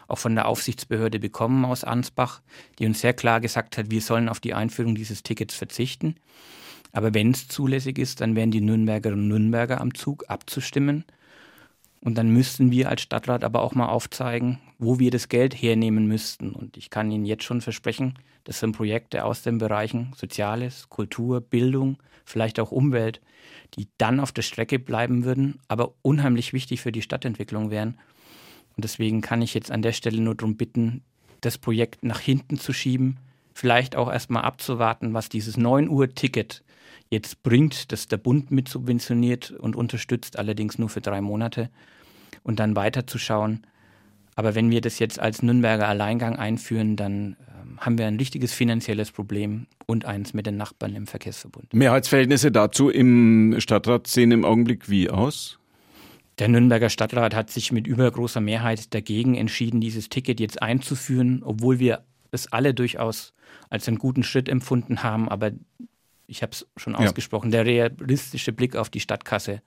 auch 0.07 0.18
von 0.18 0.36
der 0.36 0.48
Aufsichtsbehörde 0.48 1.19
bekommen 1.19 1.65
aus 1.65 1.83
Ansbach, 1.83 2.42
die 2.80 2.85
uns 2.85 3.02
sehr 3.02 3.14
klar 3.14 3.42
gesagt 3.42 3.78
hat, 3.78 3.92
wir 3.92 4.02
sollen 4.02 4.30
auf 4.30 4.40
die 4.40 4.54
Einführung 4.54 4.95
dieses 4.95 5.23
Tickets 5.23 5.56
verzichten. 5.56 6.16
Aber 6.92 7.14
wenn 7.14 7.31
es 7.31 7.47
zulässig 7.47 7.99
ist, 7.99 8.21
dann 8.21 8.35
wären 8.35 8.52
die 8.52 8.61
Nürnbergerinnen 8.61 9.23
und 9.23 9.28
Nürnberger 9.28 9.81
am 9.81 9.94
Zug 9.94 10.26
abzustimmen. 10.30 11.06
Und 11.99 12.16
dann 12.16 12.30
müssten 12.30 12.71
wir 12.71 12.90
als 12.90 13.02
Stadtrat 13.02 13.44
aber 13.44 13.61
auch 13.61 13.76
mal 13.76 13.87
aufzeigen, 13.87 14.59
wo 14.78 14.99
wir 14.99 15.11
das 15.11 15.30
Geld 15.30 15.54
hernehmen 15.54 16.07
müssten. 16.07 16.52
Und 16.52 16.78
ich 16.78 16.90
kann 16.90 17.11
Ihnen 17.11 17.26
jetzt 17.26 17.44
schon 17.44 17.61
versprechen, 17.61 18.14
das 18.44 18.59
sind 18.59 18.71
Projekte 18.71 19.26
aus 19.26 19.42
den 19.42 19.57
Bereichen 19.57 20.14
Soziales, 20.16 20.87
Kultur, 20.90 21.42
Bildung, 21.42 21.97
vielleicht 22.23 22.59
auch 22.59 22.71
Umwelt, 22.71 23.19
die 23.76 23.87
dann 23.97 24.19
auf 24.19 24.31
der 24.31 24.42
Strecke 24.42 24.80
bleiben 24.80 25.26
würden, 25.26 25.59
aber 25.68 25.94
unheimlich 26.02 26.54
wichtig 26.54 26.81
für 26.81 26.92
die 26.92 27.02
Stadtentwicklung 27.02 27.71
wären. 27.71 27.99
Und 28.78 28.84
deswegen 28.84 29.22
kann 29.22 29.42
ich 29.42 29.54
jetzt 29.54 29.72
an 29.72 29.81
der 29.81 29.92
Stelle 29.92 30.22
nur 30.22 30.36
darum 30.36 30.56
bitten, 30.56 31.02
das 31.42 31.57
Projekt 31.57 32.04
nach 32.04 32.19
hinten 32.19 32.57
zu 32.60 32.74
schieben, 32.74 33.18
vielleicht 33.54 33.96
auch 33.96 34.12
erstmal 34.12 34.44
abzuwarten, 34.44 35.14
was 35.14 35.30
dieses 35.30 35.57
9 35.57 35.90
Uhr 35.90 36.14
Ticket 36.14 36.64
jetzt 37.10 37.42
bringt, 37.42 37.92
das 37.92 38.07
der 38.07 38.18
Bund 38.18 38.52
mit 38.52 38.69
subventioniert 38.69 39.52
und 39.52 39.76
unterstützt, 39.76 40.38
allerdings 40.38 40.78
nur 40.78 40.90
für 40.90 41.02
drei 41.02 41.22
Monate, 41.22 41.69
und 42.44 42.60
dann 42.60 42.76
weiterzuschauen. 42.76 43.66
Aber 44.36 44.54
wenn 44.54 44.69
wir 44.69 44.81
das 44.81 45.00
jetzt 45.00 45.19
als 45.19 45.42
Nürnberger 45.42 45.88
Alleingang 45.88 46.36
einführen, 46.36 46.96
dann 46.96 47.36
ähm, 47.50 47.80
haben 47.80 47.98
wir 47.98 48.06
ein 48.06 48.18
richtiges 48.18 48.54
finanzielles 48.54 49.12
Problem 49.12 49.66
und 49.88 50.06
eins 50.06 50.34
mit 50.36 50.46
den 50.46 50.57
Nachbarn 50.57 50.96
im 50.96 51.07
Verkehrsverbund. 51.07 51.74
Mehrheitsverhältnisse 51.74 52.52
dazu 52.52 52.90
im 52.90 53.56
Stadtrat 53.57 54.06
sehen 54.06 54.31
im 54.31 54.46
Augenblick 54.46 54.90
wie 54.90 55.10
aus? 55.10 55.57
Der 56.39 56.47
Nürnberger 56.47 56.89
Stadtrat 56.89 57.33
hat 57.33 57.49
sich 57.49 57.71
mit 57.71 57.87
übergroßer 57.87 58.41
Mehrheit 58.41 58.94
dagegen 58.94 59.35
entschieden, 59.35 59.81
dieses 59.81 60.09
Ticket 60.09 60.39
jetzt 60.39 60.61
einzuführen, 60.61 61.41
obwohl 61.44 61.79
wir 61.79 62.03
es 62.31 62.51
alle 62.51 62.73
durchaus 62.73 63.33
als 63.69 63.87
einen 63.87 63.97
guten 63.97 64.23
Schritt 64.23 64.47
empfunden 64.47 65.01
haben. 65.01 65.29
Aber 65.29 65.51
ich 66.27 66.44
habe 66.44 66.51
es 66.51 66.67
schon 66.77 66.95
ausgesprochen, 66.95 67.51
ja. 67.51 67.63
der 67.63 67.65
realistische 67.65 68.53
Blick 68.53 68.75
auf 68.75 68.89
die 68.89 68.99
Stadtkasse 68.99 69.61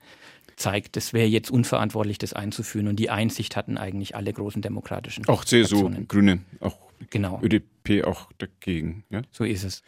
zeigt, 0.57 0.97
es 0.97 1.13
wäre 1.13 1.27
jetzt 1.27 1.51
unverantwortlich, 1.51 2.19
das 2.19 2.35
einzuführen. 2.35 2.87
Und 2.87 2.97
die 2.97 3.11
Einsicht 3.11 3.57
hatten 3.57 3.79
eigentlich 3.79 4.15
alle 4.15 4.33
großen 4.33 4.63
demokratischen 4.63 5.27
Auch 5.27 5.45
CSU, 5.45 5.77
Aktionen. 5.77 6.07
Grüne, 6.07 6.41
auch 6.61 6.77
genau. 7.09 7.41
ÖDP 7.43 8.05
auch 8.05 8.31
dagegen. 8.39 9.05
Ja? 9.11 9.23
So 9.33 9.45
ist 9.45 9.65
es. 9.65 9.83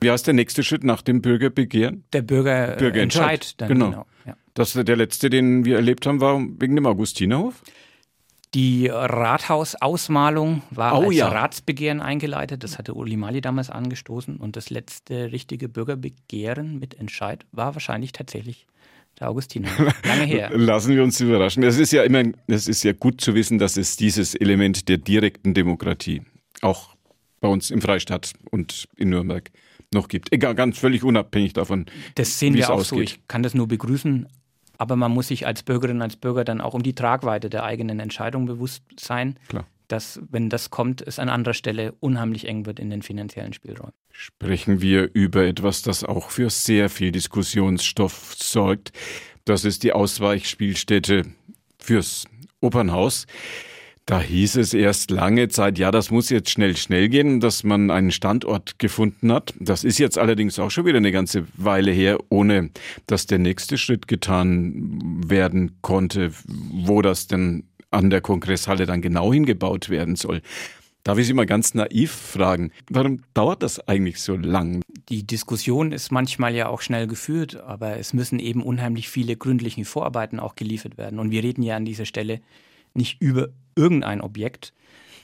Wie 0.00 0.10
heißt 0.10 0.26
der 0.26 0.34
nächste 0.34 0.62
Schritt 0.62 0.84
nach 0.84 1.02
dem 1.02 1.20
Bürgerbegehren? 1.20 2.04
Der 2.12 2.22
Bürger, 2.22 2.76
Bürgerentscheid. 2.76 3.60
Dann, 3.60 3.68
genau. 3.68 3.90
genau 3.90 4.06
ja. 4.26 4.36
Das, 4.60 4.74
der 4.74 4.96
letzte, 4.96 5.30
den 5.30 5.64
wir 5.64 5.76
erlebt 5.76 6.06
haben, 6.06 6.20
war 6.20 6.38
wegen 6.38 6.76
dem 6.76 6.84
Augustinerhof? 6.84 7.62
Die 8.52 8.88
Rathausausmalung 8.88 10.60
war 10.70 10.98
Oh 10.98 11.06
als 11.06 11.16
ja. 11.16 11.28
Ratsbegehren 11.28 12.02
eingeleitet. 12.02 12.62
Das 12.62 12.76
hatte 12.76 12.92
Uli 12.92 13.16
Mali 13.16 13.40
damals 13.40 13.70
angestoßen. 13.70 14.36
Und 14.36 14.56
das 14.56 14.68
letzte 14.68 15.32
richtige 15.32 15.70
Bürgerbegehren 15.70 16.78
mit 16.78 16.92
Entscheid 16.92 17.46
war 17.52 17.74
wahrscheinlich 17.74 18.12
tatsächlich 18.12 18.66
der 19.18 19.30
Augustiner. 19.30 19.70
Lange 20.04 20.24
her. 20.24 20.50
Lassen 20.54 20.94
wir 20.94 21.04
uns 21.04 21.18
überraschen. 21.20 21.62
Es 21.62 21.78
ist 21.78 21.92
ja 21.92 22.02
immer, 22.02 22.22
es 22.46 22.68
ist 22.68 22.82
ja 22.82 22.92
gut 22.92 23.22
zu 23.22 23.34
wissen, 23.34 23.58
dass 23.58 23.78
es 23.78 23.96
dieses 23.96 24.34
Element 24.34 24.90
der 24.90 24.98
direkten 24.98 25.54
Demokratie 25.54 26.20
auch 26.60 26.96
bei 27.40 27.48
uns 27.48 27.70
im 27.70 27.80
Freistaat 27.80 28.34
und 28.50 28.88
in 28.96 29.08
Nürnberg 29.08 29.50
noch 29.92 30.08
gibt. 30.08 30.32
Egal, 30.32 30.54
ganz 30.54 30.78
völlig 30.78 31.02
unabhängig 31.02 31.54
davon. 31.54 31.86
Das 32.14 32.38
sehen 32.38 32.52
wie 32.52 32.58
wir 32.58 32.64
es 32.64 32.70
auch 32.70 32.84
so. 32.84 32.96
ausgeht. 32.96 33.10
Ich 33.10 33.28
kann 33.28 33.42
das 33.42 33.54
nur 33.54 33.68
begrüßen. 33.68 34.28
Aber 34.80 34.96
man 34.96 35.12
muss 35.12 35.28
sich 35.28 35.46
als 35.46 35.62
Bürgerin, 35.62 36.00
als 36.00 36.16
Bürger 36.16 36.42
dann 36.42 36.62
auch 36.62 36.72
um 36.72 36.82
die 36.82 36.94
Tragweite 36.94 37.50
der 37.50 37.64
eigenen 37.64 38.00
Entscheidung 38.00 38.46
bewusst 38.46 38.82
sein, 38.98 39.38
Klar. 39.48 39.66
dass, 39.88 40.18
wenn 40.30 40.48
das 40.48 40.70
kommt, 40.70 41.06
es 41.06 41.18
an 41.18 41.28
anderer 41.28 41.52
Stelle 41.52 41.92
unheimlich 42.00 42.48
eng 42.48 42.64
wird 42.64 42.80
in 42.80 42.88
den 42.88 43.02
finanziellen 43.02 43.52
Spielräumen. 43.52 43.92
Sprechen 44.10 44.80
wir 44.80 45.10
über 45.12 45.44
etwas, 45.44 45.82
das 45.82 46.02
auch 46.02 46.30
für 46.30 46.48
sehr 46.48 46.88
viel 46.88 47.12
Diskussionsstoff 47.12 48.34
sorgt. 48.38 48.92
Das 49.44 49.66
ist 49.66 49.82
die 49.82 49.92
Ausweichspielstätte 49.92 51.26
fürs 51.78 52.24
Opernhaus. 52.62 53.26
Da 54.10 54.20
hieß 54.20 54.56
es 54.56 54.74
erst 54.74 55.12
lange 55.12 55.46
Zeit, 55.50 55.78
ja, 55.78 55.92
das 55.92 56.10
muss 56.10 56.30
jetzt 56.30 56.50
schnell, 56.50 56.76
schnell 56.76 57.08
gehen, 57.08 57.38
dass 57.38 57.62
man 57.62 57.92
einen 57.92 58.10
Standort 58.10 58.80
gefunden 58.80 59.30
hat. 59.32 59.54
Das 59.60 59.84
ist 59.84 60.00
jetzt 60.00 60.18
allerdings 60.18 60.58
auch 60.58 60.72
schon 60.72 60.84
wieder 60.84 60.96
eine 60.96 61.12
ganze 61.12 61.46
Weile 61.56 61.92
her, 61.92 62.18
ohne 62.28 62.70
dass 63.06 63.26
der 63.26 63.38
nächste 63.38 63.78
Schritt 63.78 64.08
getan 64.08 65.22
werden 65.28 65.76
konnte, 65.80 66.32
wo 66.48 67.02
das 67.02 67.28
denn 67.28 67.68
an 67.92 68.10
der 68.10 68.20
Kongresshalle 68.20 68.84
dann 68.84 69.00
genau 69.00 69.32
hingebaut 69.32 69.90
werden 69.90 70.16
soll. 70.16 70.42
Darf 71.04 71.18
ich 71.18 71.28
Sie 71.28 71.32
mal 71.32 71.46
ganz 71.46 71.74
naiv 71.74 72.10
fragen, 72.10 72.72
warum 72.90 73.22
dauert 73.32 73.62
das 73.62 73.86
eigentlich 73.86 74.20
so 74.20 74.34
lang? 74.34 74.82
Die 75.08 75.24
Diskussion 75.24 75.92
ist 75.92 76.10
manchmal 76.10 76.56
ja 76.56 76.68
auch 76.68 76.80
schnell 76.80 77.06
geführt, 77.06 77.60
aber 77.60 77.96
es 77.96 78.12
müssen 78.12 78.40
eben 78.40 78.64
unheimlich 78.64 79.08
viele 79.08 79.36
gründliche 79.36 79.84
Vorarbeiten 79.84 80.40
auch 80.40 80.56
geliefert 80.56 80.98
werden. 80.98 81.20
Und 81.20 81.30
wir 81.30 81.44
reden 81.44 81.62
ja 81.62 81.76
an 81.76 81.84
dieser 81.84 82.06
Stelle 82.06 82.40
nicht 82.94 83.20
über 83.20 83.48
irgendein 83.76 84.20
Objekt. 84.20 84.72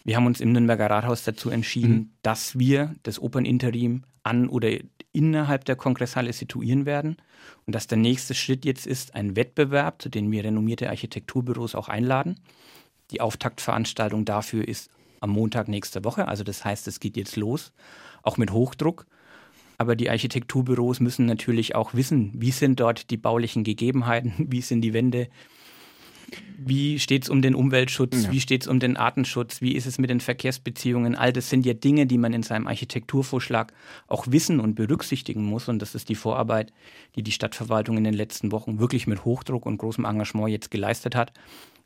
Wir 0.04 0.16
haben 0.16 0.26
uns 0.26 0.40
im 0.40 0.52
Nürnberger 0.52 0.88
Rathaus 0.88 1.24
dazu 1.24 1.50
entschieden, 1.50 1.94
Mhm. 1.94 2.10
dass 2.22 2.58
wir 2.58 2.94
das 3.02 3.20
Operninterim 3.20 4.04
an 4.22 4.48
oder 4.48 4.70
innerhalb 5.12 5.64
der 5.64 5.76
Kongresshalle 5.76 6.32
situieren 6.32 6.86
werden 6.86 7.16
und 7.66 7.74
dass 7.74 7.86
der 7.86 7.98
nächste 7.98 8.34
Schritt 8.34 8.64
jetzt 8.64 8.86
ist, 8.86 9.14
ein 9.14 9.34
Wettbewerb, 9.34 10.02
zu 10.02 10.08
dem 10.08 10.30
wir 10.30 10.44
renommierte 10.44 10.88
Architekturbüros 10.90 11.74
auch 11.74 11.88
einladen. 11.88 12.38
Die 13.10 13.20
Auftaktveranstaltung 13.20 14.24
dafür 14.24 14.66
ist 14.66 14.90
am 15.20 15.30
Montag 15.30 15.68
nächste 15.68 16.04
Woche, 16.04 16.28
also 16.28 16.44
das 16.44 16.64
heißt, 16.64 16.86
es 16.88 17.00
geht 17.00 17.16
jetzt 17.16 17.36
los, 17.36 17.72
auch 18.22 18.36
mit 18.36 18.50
Hochdruck. 18.52 19.06
Aber 19.78 19.94
die 19.96 20.08
Architekturbüros 20.10 21.00
müssen 21.00 21.26
natürlich 21.26 21.74
auch 21.74 21.94
wissen, 21.94 22.32
wie 22.34 22.50
sind 22.50 22.80
dort 22.80 23.10
die 23.10 23.16
baulichen 23.16 23.64
Gegebenheiten, 23.64 24.32
wie 24.50 24.60
sind 24.60 24.82
die 24.82 24.92
Wände, 24.92 25.28
wie 26.58 26.98
steht 26.98 27.24
es 27.24 27.28
um 27.28 27.42
den 27.42 27.54
Umweltschutz, 27.54 28.24
Ja. 28.24 28.32
wie 28.32 28.40
steht 28.40 28.62
es 28.62 28.68
um 28.68 28.80
den 28.80 28.96
Artenschutz, 28.96 29.60
wie 29.60 29.72
ist 29.76 29.86
es 29.86 29.98
mit 29.98 30.10
den 30.10 30.20
Verkehrsbeziehungen. 30.20 31.14
All 31.14 31.32
das 31.32 31.48
sind 31.50 31.64
ja 31.66 31.74
Dinge, 31.74 32.06
die 32.06 32.18
man 32.18 32.32
in 32.32 32.42
seinem 32.42 32.66
Architekturvorschlag 32.66 33.72
auch 34.08 34.26
wissen 34.28 34.58
und 34.60 34.74
berücksichtigen 34.74 35.44
muss. 35.44 35.68
Und 35.68 35.80
das 35.80 35.94
ist 35.94 36.08
die 36.08 36.14
Vorarbeit, 36.14 36.72
die 37.14 37.22
die 37.22 37.32
Stadtverwaltung 37.32 37.96
in 37.98 38.04
den 38.04 38.14
letzten 38.14 38.50
Wochen 38.52 38.78
wirklich 38.78 39.06
mit 39.06 39.24
Hochdruck 39.24 39.64
und 39.66 39.78
großem 39.78 40.04
Engagement 40.04 40.48
jetzt 40.50 40.70
geleistet 40.70 41.14
hat. 41.14 41.32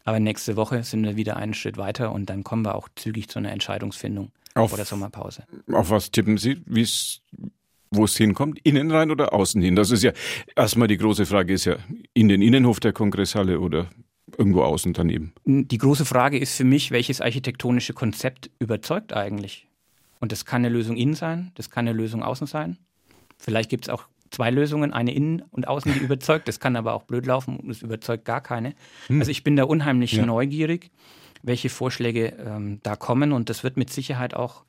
Aber 0.05 0.19
nächste 0.19 0.57
Woche 0.57 0.83
sind 0.83 1.05
wir 1.05 1.17
wieder 1.17 1.37
einen 1.37 1.53
Schritt 1.55 1.77
weiter 1.77 2.13
und 2.13 2.31
dann 2.31 2.43
kommen 2.43 2.65
wir 2.65 2.75
auch 2.75 2.89
zügig 2.97 3.29
zu 3.29 3.39
einer 3.39 3.53
Entscheidungsfindung 3.53 4.31
Auf- 4.55 4.71
vor 4.71 4.77
der 4.79 4.87
Sommerpause. 4.87 5.45
Auf 5.71 5.91
was 5.91 6.11
tippen 6.11 6.39
Sie, 6.39 6.63
wie's, 6.65 7.21
wo 7.91 8.05
es 8.05 8.17
hinkommt? 8.17 8.59
Innen 8.63 8.91
rein 8.91 9.11
oder 9.11 9.35
außen 9.35 9.61
hin? 9.61 9.77
Das 9.77 9.91
ist 9.91 10.03
ja 10.03 10.13
erstmal 10.57 10.89
die 10.89 10.97
große 10.97 11.27
Frage, 11.27 11.53
ist 11.53 11.67
ja 11.67 11.77
in 12.15 12.29
den 12.29 12.41
Innenhof 12.41 12.81
der 12.81 12.95
Kongresshalle 12.95 13.61
oder 13.61 13.91
irgendwo 14.39 14.63
außen 14.63 14.93
daneben. 14.93 15.33
Die 15.45 15.79
große 15.79 16.05
Frage 16.05 16.39
ist 16.39 16.57
für 16.57 16.65
mich, 16.65 16.91
welches 16.91 17.21
architektonische 17.21 17.93
Konzept 17.93 18.51
überzeugt 18.59 19.13
eigentlich? 19.13 19.67
Und 20.21 20.33
das 20.33 20.45
kann 20.45 20.65
eine 20.65 20.69
Lösung 20.75 20.97
innen 20.97 21.15
sein, 21.15 21.51
das 21.55 21.71
kann 21.71 21.89
eine 21.89 21.97
Lösung 21.97 22.23
außen 22.23 22.47
sein. 22.47 22.77
Vielleicht 23.39 23.71
gibt 23.71 23.87
es 23.87 23.89
auch 23.89 24.05
zwei 24.31 24.51
Lösungen, 24.51 24.93
eine 24.93 25.13
innen 25.15 25.43
und 25.51 25.67
außen, 25.67 25.93
die 25.95 25.99
überzeugt. 26.05 26.47
Das 26.47 26.61
kann 26.61 26.77
aber 26.77 26.93
auch 26.95 27.05
blöd 27.05 27.27
laufen 27.27 27.57
und 27.57 27.71
es 27.71 27.83
überzeugt 27.83 28.25
gar 28.25 28.41
keine. 28.41 28.75
Also 29.09 29.31
ich 29.31 29.43
bin 29.45 29.57
da 29.57 29.65
unheimlich 29.65 30.13
Ja. 30.13 30.27
neugierig, 30.27 30.91
welche 31.43 31.69
Vorschläge 31.71 32.35
ähm, 32.47 32.81
da 32.83 32.97
kommen. 32.97 33.33
Und 33.33 33.49
das 33.49 33.65
wird 33.65 33.77
mit 33.77 33.91
Sicherheit 33.91 34.35
auch 34.35 34.65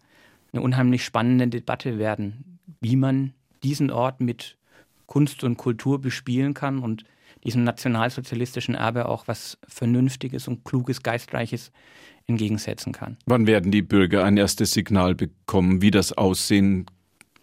eine 0.53 0.61
unheimlich 0.61 1.03
spannende 1.03 1.47
Debatte 1.47 1.97
werden, 1.99 2.59
wie 2.79 2.95
man 2.95 3.33
diesen 3.61 3.91
Ort 3.91 4.21
mit 4.21 4.57
Kunst 5.05 5.43
und 5.43 5.57
Kultur 5.57 5.99
bespielen 5.99 6.53
kann 6.53 6.79
und 6.79 7.03
diesem 7.43 7.63
nationalsozialistischen 7.63 8.75
Erbe 8.75 9.07
auch 9.07 9.27
was 9.27 9.57
Vernünftiges 9.67 10.47
und 10.47 10.63
Kluges, 10.63 11.03
Geistreiches 11.03 11.71
entgegensetzen 12.27 12.93
kann. 12.93 13.17
Wann 13.25 13.47
werden 13.47 13.71
die 13.71 13.81
Bürger 13.81 14.23
ein 14.23 14.37
erstes 14.37 14.71
Signal 14.71 15.15
bekommen, 15.15 15.81
wie 15.81 15.91
das 15.91 16.13
aussehen 16.13 16.85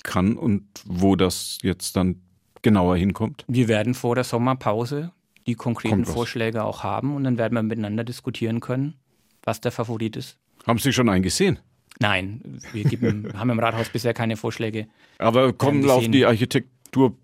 kann 0.05 0.37
und 0.37 0.65
wo 0.87 1.17
das 1.17 1.59
jetzt 1.63 1.97
dann 1.97 2.21
genauer 2.63 2.97
hinkommt? 2.97 3.45
Wir 3.49 3.69
werden 3.69 3.95
vor 3.95 4.15
der 4.15 4.25
Sommerpause 4.25 5.13
die 5.47 5.55
konkreten. 5.55 6.05
Vorschläge 6.05 6.65
auch 6.65 6.83
haben 6.83 7.15
und 7.15 7.25
dann 7.25 7.39
werden 7.39 7.55
wir 7.55 7.63
miteinander 7.63 8.05
diskutieren 8.05 8.61
können, 8.61 8.95
was 9.43 9.61
der 9.61 9.73
Favorit 9.73 10.17
ist. 10.17 10.39
Haben 10.67 10.79
Sie 10.79 10.93
schon 10.93 11.09
einen 11.09 11.23
gesehen? 11.23 11.59
Nein, 12.01 12.61
wir 12.73 12.85
geben, 12.85 13.33
haben 13.37 13.51
im 13.51 13.59
Rathaus 13.59 13.89
bisher 13.89 14.15
keine 14.15 14.37
Vorschläge. 14.37 14.87
Aber 15.19 15.53
kommen 15.53 15.83
laufen 15.83 16.13
die 16.13 16.27
Architekturbüros, 16.27 17.17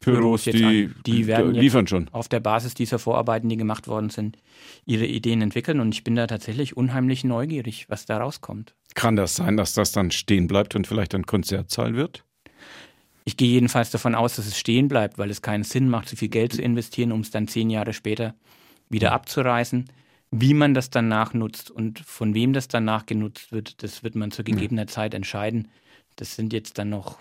Büros 0.00 0.46
jetzt 0.46 0.58
die. 0.58 0.90
Die 1.06 1.26
werden 1.26 1.52
liefern 1.52 1.86
schon. 1.86 2.08
auf 2.12 2.28
der 2.28 2.40
Basis 2.40 2.72
dieser 2.74 2.98
Vorarbeiten, 2.98 3.48
die 3.48 3.58
gemacht 3.58 3.86
worden 3.86 4.08
sind, 4.08 4.38
ihre 4.86 5.06
Ideen 5.06 5.42
entwickeln. 5.42 5.78
Und 5.78 5.94
ich 5.94 6.04
bin 6.04 6.16
da 6.16 6.26
tatsächlich 6.26 6.76
unheimlich 6.76 7.22
neugierig, 7.22 7.86
was 7.88 8.06
da 8.06 8.18
rauskommt. 8.18 8.74
Kann 8.94 9.16
das 9.16 9.36
sein, 9.36 9.58
dass 9.58 9.74
das 9.74 9.92
dann 9.92 10.10
stehen 10.10 10.46
bleibt 10.46 10.74
und 10.74 10.86
vielleicht 10.86 11.14
ein 11.14 11.26
Konzertsaal 11.26 11.94
wird? 11.94 12.24
Ich 13.24 13.36
gehe 13.36 13.50
jedenfalls 13.50 13.90
davon 13.90 14.14
aus, 14.14 14.36
dass 14.36 14.46
es 14.46 14.58
stehen 14.58 14.88
bleibt, 14.88 15.18
weil 15.18 15.30
es 15.30 15.42
keinen 15.42 15.64
Sinn 15.64 15.88
macht, 15.88 16.08
so 16.08 16.16
viel 16.16 16.28
Geld 16.28 16.54
zu 16.54 16.62
investieren, 16.62 17.12
um 17.12 17.20
es 17.20 17.30
dann 17.30 17.46
zehn 17.46 17.68
Jahre 17.68 17.92
später 17.92 18.34
wieder 18.88 19.12
abzureißen. 19.12 19.84
Wie 20.30 20.54
man 20.54 20.74
das 20.74 20.90
dann 20.90 21.08
nachnutzt 21.08 21.70
und 21.70 22.00
von 22.00 22.34
wem 22.34 22.52
das 22.52 22.68
danach 22.68 23.04
genutzt 23.04 23.52
wird, 23.52 23.82
das 23.82 24.02
wird 24.02 24.14
man 24.14 24.30
zu 24.30 24.44
gegebener 24.44 24.86
Zeit 24.86 25.12
entscheiden. 25.12 25.68
Das 26.16 26.36
sind 26.36 26.52
jetzt 26.52 26.78
dann 26.78 26.90
noch 26.90 27.18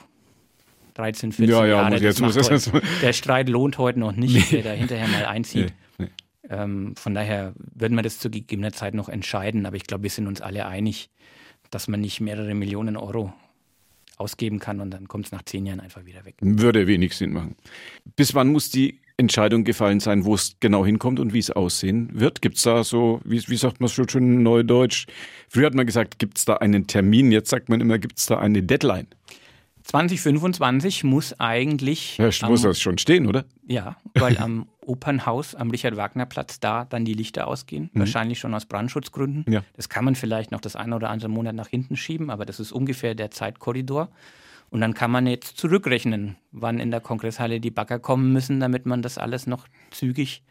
13, 0.99 1.31
14 1.31 1.49
Ja, 1.53 1.65
ja, 1.65 1.75
Jahre. 1.77 1.91
muss- 1.91 2.01
jetzt 2.01 2.21
muss 2.21 2.35
heute, 2.37 2.81
der 3.01 3.13
Streit 3.13 3.49
lohnt 3.49 3.77
heute 3.77 3.99
noch 3.99 4.15
nicht, 4.15 4.51
der 4.51 4.63
da 4.63 4.71
hinterher 4.71 5.07
mal 5.07 5.25
einzieht. 5.25 5.73
Nee, 5.97 6.05
nee. 6.05 6.09
Ähm, 6.49 6.95
von 6.95 7.13
daher 7.15 7.53
werden 7.75 7.95
wir 7.97 8.01
das 8.03 8.19
zu 8.19 8.29
gegebener 8.29 8.71
Zeit 8.73 8.93
noch 8.93 9.07
entscheiden. 9.09 9.65
Aber 9.65 9.75
ich 9.75 9.85
glaube, 9.85 10.03
wir 10.03 10.09
sind 10.09 10.27
uns 10.27 10.41
alle 10.41 10.65
einig, 10.65 11.09
dass 11.71 11.87
man 11.87 12.01
nicht 12.01 12.19
mehrere 12.21 12.53
Millionen 12.55 12.97
Euro 12.97 13.33
ausgeben 14.17 14.59
kann 14.59 14.81
und 14.81 14.91
dann 14.91 15.07
kommt 15.07 15.27
es 15.27 15.31
nach 15.31 15.43
zehn 15.43 15.65
Jahren 15.65 15.79
einfach 15.79 16.05
wieder 16.05 16.25
weg. 16.25 16.35
Würde 16.41 16.87
wenig 16.87 17.15
Sinn 17.15 17.31
machen. 17.31 17.55
Bis 18.17 18.35
wann 18.35 18.49
muss 18.49 18.69
die 18.69 18.99
Entscheidung 19.15 19.63
gefallen 19.63 19.99
sein, 20.01 20.25
wo 20.25 20.33
es 20.35 20.55
genau 20.59 20.85
hinkommt 20.85 21.19
und 21.21 21.33
wie 21.33 21.39
es 21.39 21.51
aussehen 21.51 22.09
wird? 22.13 22.41
Gibt 22.41 22.57
es 22.57 22.63
da 22.63 22.83
so, 22.83 23.21
wie, 23.23 23.41
wie 23.47 23.55
sagt 23.55 23.79
man 23.79 23.85
es 23.85 23.93
schon 23.93 24.09
schön 24.09 24.43
neudeutsch? 24.43 25.07
Früher 25.47 25.67
hat 25.67 25.73
man 25.73 25.85
gesagt, 25.85 26.19
gibt 26.19 26.37
es 26.37 26.45
da 26.45 26.55
einen 26.55 26.87
Termin? 26.87 27.31
Jetzt 27.31 27.49
sagt 27.49 27.69
man 27.69 27.79
immer, 27.79 27.97
gibt 27.97 28.17
es 28.19 28.25
da 28.25 28.39
eine 28.39 28.61
Deadline? 28.63 29.07
2025 29.89 31.03
muss 31.03 31.39
eigentlich. 31.39 32.17
Ja, 32.19 32.29
am- 32.41 32.49
muss 32.51 32.61
das 32.61 32.79
schon 32.79 32.97
stehen, 32.99 33.25
oder? 33.27 33.45
Ja, 33.67 33.97
weil 34.13 34.37
am 34.37 34.67
Opernhaus 34.85 35.55
am 35.55 35.71
Richard-Wagner-Platz 35.71 36.59
da 36.59 36.85
dann 36.85 37.05
die 37.05 37.13
Lichter 37.13 37.47
ausgehen. 37.47 37.89
Wahrscheinlich 37.93 38.39
schon 38.39 38.53
aus 38.53 38.65
Brandschutzgründen. 38.65 39.45
Mhm. 39.47 39.53
Ja. 39.53 39.63
Das 39.75 39.89
kann 39.89 40.05
man 40.05 40.13
vielleicht 40.15 40.51
noch 40.51 40.61
das 40.61 40.75
eine 40.75 40.95
oder 40.95 41.09
andere 41.09 41.29
Monat 41.29 41.55
nach 41.55 41.67
hinten 41.67 41.97
schieben, 41.97 42.29
aber 42.29 42.45
das 42.45 42.59
ist 42.59 42.71
ungefähr 42.71 43.15
der 43.15 43.31
Zeitkorridor. 43.31 44.09
Und 44.69 44.81
dann 44.81 44.93
kann 44.93 45.09
man 45.09 45.25
jetzt 45.25 45.57
zurückrechnen, 45.57 46.35
wann 46.51 46.79
in 46.79 46.91
der 46.91 47.01
Kongresshalle 47.01 47.59
die 47.59 47.71
Bagger 47.71 47.97
kommen 47.97 48.31
müssen, 48.31 48.59
damit 48.59 48.85
man 48.85 49.01
das 49.01 49.17
alles 49.17 49.47
noch 49.47 49.65
zügig 49.89 50.43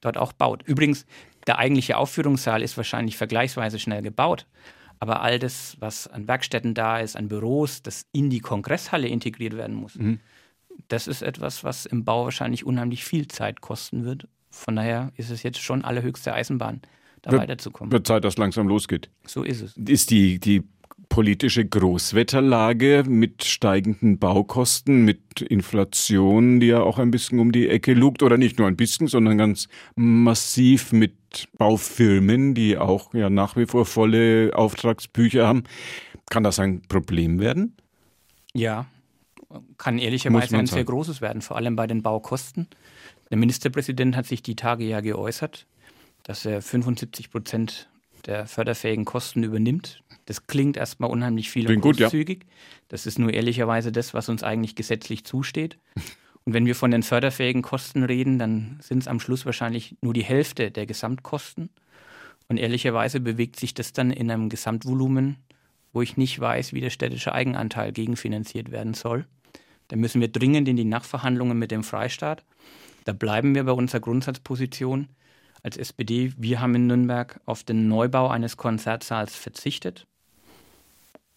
dort 0.00 0.16
auch 0.16 0.32
baut. 0.32 0.62
Übrigens, 0.62 1.04
der 1.46 1.58
eigentliche 1.58 1.98
Aufführungssaal 1.98 2.62
ist 2.62 2.78
wahrscheinlich 2.78 3.18
vergleichsweise 3.18 3.78
schnell 3.78 4.00
gebaut. 4.00 4.46
Aber 5.00 5.22
all 5.22 5.38
das, 5.38 5.76
was 5.80 6.08
an 6.08 6.26
Werkstätten 6.26 6.74
da 6.74 6.98
ist, 6.98 7.16
an 7.16 7.28
Büros, 7.28 7.82
das 7.82 8.06
in 8.12 8.30
die 8.30 8.40
Kongresshalle 8.40 9.08
integriert 9.08 9.56
werden 9.56 9.76
muss, 9.76 9.98
das 10.88 11.06
ist 11.06 11.22
etwas, 11.22 11.64
was 11.64 11.86
im 11.86 12.04
Bau 12.04 12.24
wahrscheinlich 12.24 12.64
unheimlich 12.64 13.04
viel 13.04 13.28
Zeit 13.28 13.60
kosten 13.60 14.04
wird. 14.04 14.28
Von 14.50 14.76
daher 14.76 15.12
ist 15.16 15.30
es 15.30 15.42
jetzt 15.42 15.60
schon 15.60 15.84
allerhöchste 15.84 16.32
Eisenbahn, 16.32 16.80
da 17.22 17.32
Wird- 17.32 17.42
weiterzukommen. 17.42 17.92
Wird 17.92 18.06
Zeit, 18.06 18.24
dass 18.24 18.38
langsam 18.38 18.66
losgeht. 18.68 19.10
So 19.26 19.42
ist 19.42 19.60
es. 19.60 19.76
Ist 19.76 20.10
die, 20.10 20.38
die 20.38 20.62
politische 21.08 21.64
Großwetterlage 21.64 23.04
mit 23.06 23.44
steigenden 23.44 24.18
Baukosten, 24.18 25.04
mit 25.04 25.40
Inflation, 25.40 26.60
die 26.60 26.66
ja 26.68 26.80
auch 26.80 26.98
ein 26.98 27.10
bisschen 27.10 27.38
um 27.38 27.50
die 27.52 27.68
Ecke 27.68 27.94
lugt, 27.94 28.22
oder 28.22 28.36
nicht 28.36 28.58
nur 28.58 28.68
ein 28.68 28.76
bisschen, 28.76 29.06
sondern 29.06 29.38
ganz 29.38 29.68
massiv 29.96 30.92
mit 30.92 31.17
Baufirmen, 31.56 32.54
die 32.54 32.78
auch 32.78 33.14
ja 33.14 33.30
nach 33.30 33.56
wie 33.56 33.66
vor 33.66 33.86
volle 33.86 34.52
Auftragsbücher 34.54 35.46
haben. 35.46 35.64
Kann 36.30 36.42
das 36.42 36.58
ein 36.58 36.82
Problem 36.82 37.40
werden? 37.40 37.76
Ja, 38.54 38.86
kann 39.78 39.98
ehrlicherweise 39.98 40.58
ein 40.58 40.66
sehr 40.66 40.84
großes 40.84 41.20
werden, 41.20 41.42
vor 41.42 41.56
allem 41.56 41.76
bei 41.76 41.86
den 41.86 42.02
Baukosten. 42.02 42.68
Der 43.30 43.38
Ministerpräsident 43.38 44.16
hat 44.16 44.26
sich 44.26 44.42
die 44.42 44.56
Tage 44.56 44.84
ja 44.84 45.00
geäußert, 45.00 45.66
dass 46.22 46.44
er 46.44 46.62
75 46.62 47.30
Prozent 47.30 47.88
der 48.26 48.46
förderfähigen 48.46 49.04
Kosten 49.04 49.42
übernimmt. 49.42 50.02
Das 50.26 50.46
klingt 50.46 50.76
erstmal 50.76 51.10
unheimlich 51.10 51.50
viel 51.50 51.70
und 51.70 51.80
großzügig. 51.80 52.40
Ja. 52.42 52.50
Das 52.88 53.06
ist 53.06 53.18
nur 53.18 53.32
ehrlicherweise 53.32 53.92
das, 53.92 54.12
was 54.12 54.28
uns 54.28 54.42
eigentlich 54.42 54.74
gesetzlich 54.74 55.24
zusteht. 55.24 55.78
Und 56.48 56.54
wenn 56.54 56.64
wir 56.64 56.74
von 56.74 56.90
den 56.90 57.02
förderfähigen 57.02 57.60
Kosten 57.60 58.04
reden, 58.04 58.38
dann 58.38 58.78
sind 58.80 59.00
es 59.00 59.06
am 59.06 59.20
Schluss 59.20 59.44
wahrscheinlich 59.44 59.98
nur 60.00 60.14
die 60.14 60.24
Hälfte 60.24 60.70
der 60.70 60.86
Gesamtkosten. 60.86 61.68
Und 62.48 62.56
ehrlicherweise 62.56 63.20
bewegt 63.20 63.56
sich 63.56 63.74
das 63.74 63.92
dann 63.92 64.10
in 64.10 64.30
einem 64.30 64.48
Gesamtvolumen, 64.48 65.36
wo 65.92 66.00
ich 66.00 66.16
nicht 66.16 66.40
weiß, 66.40 66.72
wie 66.72 66.80
der 66.80 66.88
städtische 66.88 67.34
Eigenanteil 67.34 67.92
gegenfinanziert 67.92 68.70
werden 68.70 68.94
soll. 68.94 69.26
Da 69.88 69.96
müssen 69.96 70.22
wir 70.22 70.28
dringend 70.28 70.68
in 70.68 70.76
die 70.76 70.86
Nachverhandlungen 70.86 71.58
mit 71.58 71.70
dem 71.70 71.84
Freistaat. 71.84 72.46
Da 73.04 73.12
bleiben 73.12 73.54
wir 73.54 73.64
bei 73.64 73.72
unserer 73.72 74.00
Grundsatzposition 74.00 75.08
als 75.62 75.76
SPD. 75.76 76.32
Wir 76.38 76.62
haben 76.62 76.74
in 76.74 76.86
Nürnberg 76.86 77.42
auf 77.44 77.62
den 77.62 77.88
Neubau 77.88 78.28
eines 78.28 78.56
Konzertsaals 78.56 79.36
verzichtet. 79.36 80.06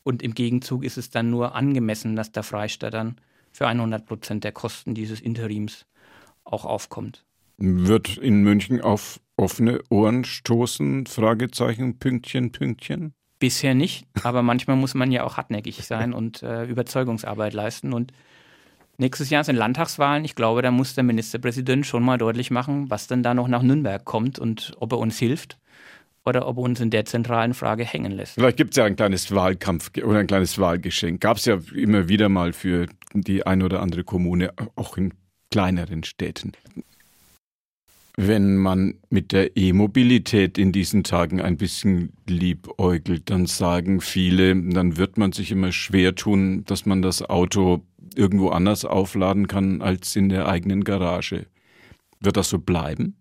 Und 0.03 0.23
im 0.23 0.35
Gegenzug 0.35 0.85
ist 0.85 0.95
es 0.95 1.09
dann 1.09 1.29
nur 1.29 1.53
angemessen, 1.53 2.15
dass 2.15 2.31
der 2.31 2.43
Freistaat 2.43 2.93
dann 2.93 3.17
für 3.51 3.67
100 3.67 4.05
Prozent 4.05 4.43
der 4.43 4.51
Kosten 4.51 4.93
dieses 4.93 5.19
Interims 5.19 5.85
auch 6.43 6.65
aufkommt. 6.65 7.23
Wird 7.57 8.17
in 8.17 8.41
München 8.41 8.81
auf 8.81 9.19
offene 9.37 9.81
Ohren 9.89 10.23
stoßen? 10.23 11.05
Fragezeichen, 11.05 11.99
Pünktchen, 11.99 12.51
Pünktchen? 12.51 13.13
Bisher 13.39 13.73
nicht, 13.73 14.05
aber 14.23 14.43
manchmal 14.43 14.77
muss 14.77 14.93
man 14.93 15.11
ja 15.11 15.23
auch 15.23 15.37
hartnäckig 15.37 15.83
sein 15.83 16.13
und 16.13 16.43
äh, 16.43 16.65
Überzeugungsarbeit 16.65 17.53
leisten. 17.53 17.91
Und 17.91 18.13
nächstes 18.97 19.31
Jahr 19.31 19.43
sind 19.43 19.55
Landtagswahlen. 19.55 20.25
Ich 20.25 20.35
glaube, 20.35 20.61
da 20.61 20.69
muss 20.69 20.93
der 20.93 21.03
Ministerpräsident 21.03 21.85
schon 21.85 22.03
mal 22.03 22.19
deutlich 22.19 22.51
machen, 22.51 22.89
was 22.89 23.07
denn 23.07 23.23
da 23.23 23.33
noch 23.33 23.47
nach 23.47 23.63
Nürnberg 23.63 24.05
kommt 24.05 24.37
und 24.37 24.73
ob 24.79 24.91
er 24.91 24.99
uns 24.99 25.17
hilft 25.17 25.57
oder 26.23 26.47
ob 26.47 26.57
er 26.57 26.63
uns 26.63 26.79
in 26.79 26.91
der 26.91 27.05
zentralen 27.05 27.55
Frage 27.55 27.83
hängen 27.83 28.11
lässt. 28.11 28.35
Vielleicht 28.35 28.57
gibt 28.57 28.71
es 28.71 28.77
ja 28.77 28.85
ein 28.85 28.95
kleines 28.95 29.33
Wahlkampf 29.33 29.91
oder 30.03 30.19
ein 30.19 30.27
kleines 30.27 30.59
Wahlgeschenk. 30.59 31.19
Gab 31.19 31.37
es 31.37 31.45
ja 31.45 31.57
immer 31.73 32.09
wieder 32.09 32.29
mal 32.29 32.53
für 32.53 32.85
die 33.13 33.45
eine 33.45 33.65
oder 33.65 33.81
andere 33.81 34.03
Kommune, 34.03 34.53
auch 34.75 34.97
in 34.97 35.13
kleineren 35.51 36.03
Städten. 36.03 36.53
Wenn 38.17 38.57
man 38.57 38.95
mit 39.09 39.31
der 39.31 39.55
E-Mobilität 39.55 40.57
in 40.57 40.71
diesen 40.71 41.03
Tagen 41.03 41.41
ein 41.41 41.57
bisschen 41.57 42.13
liebäugelt, 42.27 43.29
dann 43.29 43.45
sagen 43.45 44.01
viele, 44.01 44.55
dann 44.55 44.97
wird 44.97 45.17
man 45.17 45.31
sich 45.31 45.51
immer 45.51 45.71
schwer 45.71 46.15
tun, 46.15 46.63
dass 46.65 46.85
man 46.85 47.01
das 47.01 47.21
Auto 47.21 47.83
irgendwo 48.15 48.49
anders 48.49 48.83
aufladen 48.83 49.47
kann 49.47 49.81
als 49.81 50.15
in 50.15 50.29
der 50.29 50.47
eigenen 50.47 50.83
Garage. 50.83 51.47
Wird 52.19 52.37
das 52.37 52.49
so 52.49 52.59
bleiben? 52.59 53.15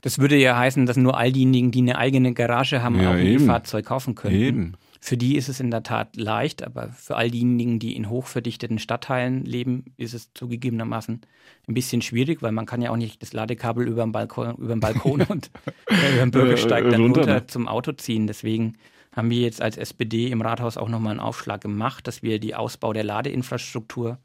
Das 0.00 0.18
würde 0.18 0.36
ja 0.36 0.56
heißen, 0.56 0.86
dass 0.86 0.96
nur 0.96 1.16
all 1.16 1.32
diejenigen, 1.32 1.70
die 1.70 1.80
eine 1.80 1.98
eigene 1.98 2.34
Garage 2.34 2.82
haben, 2.82 3.00
ja, 3.00 3.10
auch 3.10 3.14
ein 3.14 3.26
E-Fahrzeug 3.26 3.86
kaufen 3.86 4.14
können. 4.14 4.36
Eben. 4.36 4.72
Für 5.06 5.18
die 5.18 5.36
ist 5.36 5.50
es 5.50 5.60
in 5.60 5.70
der 5.70 5.82
Tat 5.82 6.16
leicht, 6.16 6.62
aber 6.62 6.88
für 6.88 7.16
all 7.16 7.30
diejenigen, 7.30 7.78
die 7.78 7.94
in 7.94 8.08
hochverdichteten 8.08 8.78
Stadtteilen 8.78 9.44
leben, 9.44 9.84
ist 9.98 10.14
es 10.14 10.32
zugegebenermaßen 10.32 11.20
ein 11.68 11.74
bisschen 11.74 12.00
schwierig, 12.00 12.40
weil 12.40 12.52
man 12.52 12.64
kann 12.64 12.80
ja 12.80 12.88
auch 12.88 12.96
nicht 12.96 13.20
das 13.20 13.34
Ladekabel 13.34 13.86
über 13.86 14.02
den 14.02 14.12
Balkon, 14.12 14.54
über 14.56 14.74
den 14.74 14.80
Balkon 14.80 15.20
und 15.28 15.50
über 15.90 16.20
den 16.20 16.30
Bürgersteig 16.30 16.88
dann 16.88 17.02
runter, 17.02 17.20
runter 17.20 17.46
zum 17.48 17.68
Auto 17.68 17.92
ziehen. 17.92 18.26
Deswegen 18.26 18.78
haben 19.14 19.28
wir 19.28 19.40
jetzt 19.40 19.60
als 19.60 19.76
SPD 19.76 20.28
im 20.28 20.40
Rathaus 20.40 20.78
auch 20.78 20.88
nochmal 20.88 21.10
einen 21.10 21.20
Aufschlag 21.20 21.60
gemacht, 21.60 22.06
dass 22.06 22.22
wir 22.22 22.38
die 22.38 22.54
Ausbau 22.54 22.94
der 22.94 23.04
Ladeinfrastruktur 23.04 24.16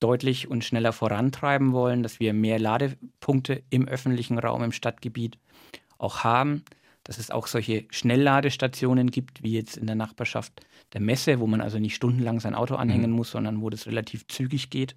deutlich 0.00 0.50
und 0.50 0.64
schneller 0.64 0.92
vorantreiben 0.92 1.70
wollen, 1.70 2.02
dass 2.02 2.18
wir 2.18 2.32
mehr 2.32 2.58
Ladepunkte 2.58 3.62
im 3.70 3.86
öffentlichen 3.86 4.40
Raum 4.40 4.64
im 4.64 4.72
Stadtgebiet 4.72 5.38
auch 5.96 6.24
haben 6.24 6.64
dass 7.10 7.18
es 7.18 7.32
auch 7.32 7.48
solche 7.48 7.86
Schnellladestationen 7.90 9.10
gibt, 9.10 9.42
wie 9.42 9.54
jetzt 9.54 9.76
in 9.76 9.88
der 9.88 9.96
Nachbarschaft 9.96 10.64
der 10.92 11.00
Messe, 11.00 11.40
wo 11.40 11.48
man 11.48 11.60
also 11.60 11.80
nicht 11.80 11.96
stundenlang 11.96 12.38
sein 12.38 12.54
Auto 12.54 12.76
anhängen 12.76 13.10
mhm. 13.10 13.16
muss, 13.16 13.32
sondern 13.32 13.62
wo 13.62 13.68
das 13.68 13.88
relativ 13.88 14.28
zügig 14.28 14.70
geht. 14.70 14.94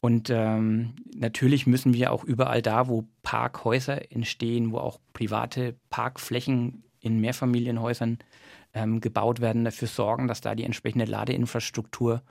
Und 0.00 0.30
ähm, 0.30 0.94
natürlich 1.14 1.66
müssen 1.66 1.92
wir 1.92 2.10
auch 2.10 2.24
überall 2.24 2.62
da, 2.62 2.88
wo 2.88 3.06
Parkhäuser 3.22 4.10
entstehen, 4.10 4.72
wo 4.72 4.78
auch 4.78 4.98
private 5.12 5.76
Parkflächen 5.90 6.84
in 7.00 7.20
Mehrfamilienhäusern 7.20 8.20
ähm, 8.72 9.02
gebaut 9.02 9.42
werden, 9.42 9.66
dafür 9.66 9.88
sorgen, 9.88 10.26
dass 10.26 10.40
da 10.40 10.54
die 10.54 10.64
entsprechende 10.64 11.04
Ladeinfrastruktur 11.04 12.22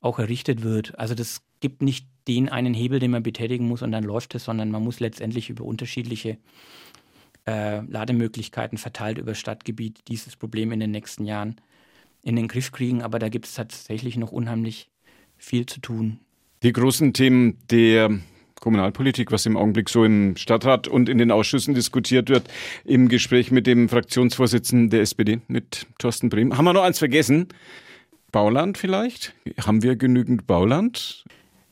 auch 0.00 0.20
errichtet 0.20 0.62
wird. 0.62 0.96
Also 1.00 1.16
das 1.16 1.42
gibt 1.58 1.82
nicht 1.82 2.06
den 2.28 2.48
einen 2.48 2.74
Hebel, 2.74 3.00
den 3.00 3.10
man 3.10 3.24
betätigen 3.24 3.66
muss 3.66 3.82
und 3.82 3.90
dann 3.90 4.04
läuft 4.04 4.36
es, 4.36 4.44
sondern 4.44 4.70
man 4.70 4.84
muss 4.84 5.00
letztendlich 5.00 5.50
über 5.50 5.64
unterschiedliche 5.64 6.38
äh, 7.48 7.80
Lademöglichkeiten 7.80 8.76
verteilt 8.76 9.16
über 9.16 9.34
Stadtgebiet 9.34 10.00
dieses 10.08 10.36
Problem 10.36 10.70
in 10.70 10.80
den 10.80 10.90
nächsten 10.90 11.24
Jahren 11.24 11.56
in 12.22 12.36
den 12.36 12.46
Griff 12.46 12.72
kriegen. 12.72 13.02
Aber 13.02 13.18
da 13.18 13.30
gibt 13.30 13.46
es 13.46 13.54
tatsächlich 13.54 14.18
noch 14.18 14.32
unheimlich 14.32 14.90
viel 15.38 15.64
zu 15.64 15.80
tun. 15.80 16.18
Die 16.62 16.72
großen 16.72 17.14
Themen 17.14 17.56
der 17.70 18.10
Kommunalpolitik, 18.60 19.32
was 19.32 19.46
im 19.46 19.56
Augenblick 19.56 19.88
so 19.88 20.04
im 20.04 20.36
Stadtrat 20.36 20.88
und 20.88 21.08
in 21.08 21.16
den 21.16 21.30
Ausschüssen 21.30 21.74
diskutiert 21.74 22.28
wird, 22.28 22.48
im 22.84 23.08
Gespräch 23.08 23.50
mit 23.50 23.66
dem 23.66 23.88
Fraktionsvorsitzenden 23.88 24.90
der 24.90 25.00
SPD, 25.02 25.40
mit 25.48 25.86
Thorsten 25.98 26.28
Brehm. 26.28 26.56
Haben 26.56 26.64
wir 26.64 26.72
noch 26.72 26.82
eins 26.82 26.98
vergessen? 26.98 27.48
Bauland 28.30 28.76
vielleicht? 28.76 29.32
Haben 29.64 29.82
wir 29.82 29.96
genügend 29.96 30.46
Bauland? 30.46 31.24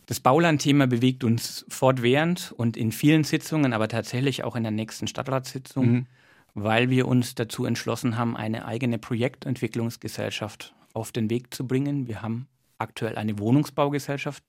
Das 0.07 0.21
Baulandthema 0.21 0.87
bewegt 0.87 1.25
uns 1.25 1.67
fortwährend 1.69 2.53
und 2.57 2.77
in 2.77 2.93
vielen 2.93 3.25
Sitzungen, 3.25 3.73
aber 3.73 3.89
tatsächlich 3.89 4.45
auch 4.45 4.55
in 4.55 4.63
der 4.63 4.71
nächsten 4.71 5.09
Stadtratssitzung, 5.09 5.87
mhm. 5.87 6.07
weil 6.55 6.91
wir 6.91 7.09
uns 7.09 7.35
dazu 7.35 7.65
entschlossen 7.65 8.17
haben, 8.17 8.37
eine 8.37 8.65
eigene 8.67 8.99
Projektentwicklungsgesellschaft 8.99 10.75
auf 10.95 11.11
den 11.11 11.29
Weg 11.29 11.53
zu 11.53 11.67
bringen. 11.67 12.07
Wir 12.07 12.23
haben 12.23 12.47
aktuell 12.79 13.17
eine 13.17 13.39
Wohnungsbaugesellschaft, 13.41 14.45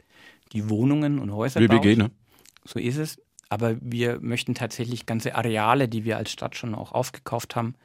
die 0.53 0.69
Wohnungen 0.69 1.17
und 1.17 1.33
Häuser 1.33 1.59
WBG, 1.59 1.95
baut. 1.95 1.97
Ne? 1.97 2.11
So 2.63 2.79
ist 2.79 2.97
es. 2.97 3.19
Aber 3.49 3.77
wir 3.81 4.19
möchten 4.19 4.53
tatsächlich 4.53 5.05
ganze 5.05 5.35
Areale, 5.35 5.87
die 5.87 6.03
wir 6.03 6.17
als 6.17 6.31
Stadt 6.31 6.55
schon 6.55 6.75
auch 6.75 6.91
aufgekauft 6.91 7.55
haben, 7.55 7.75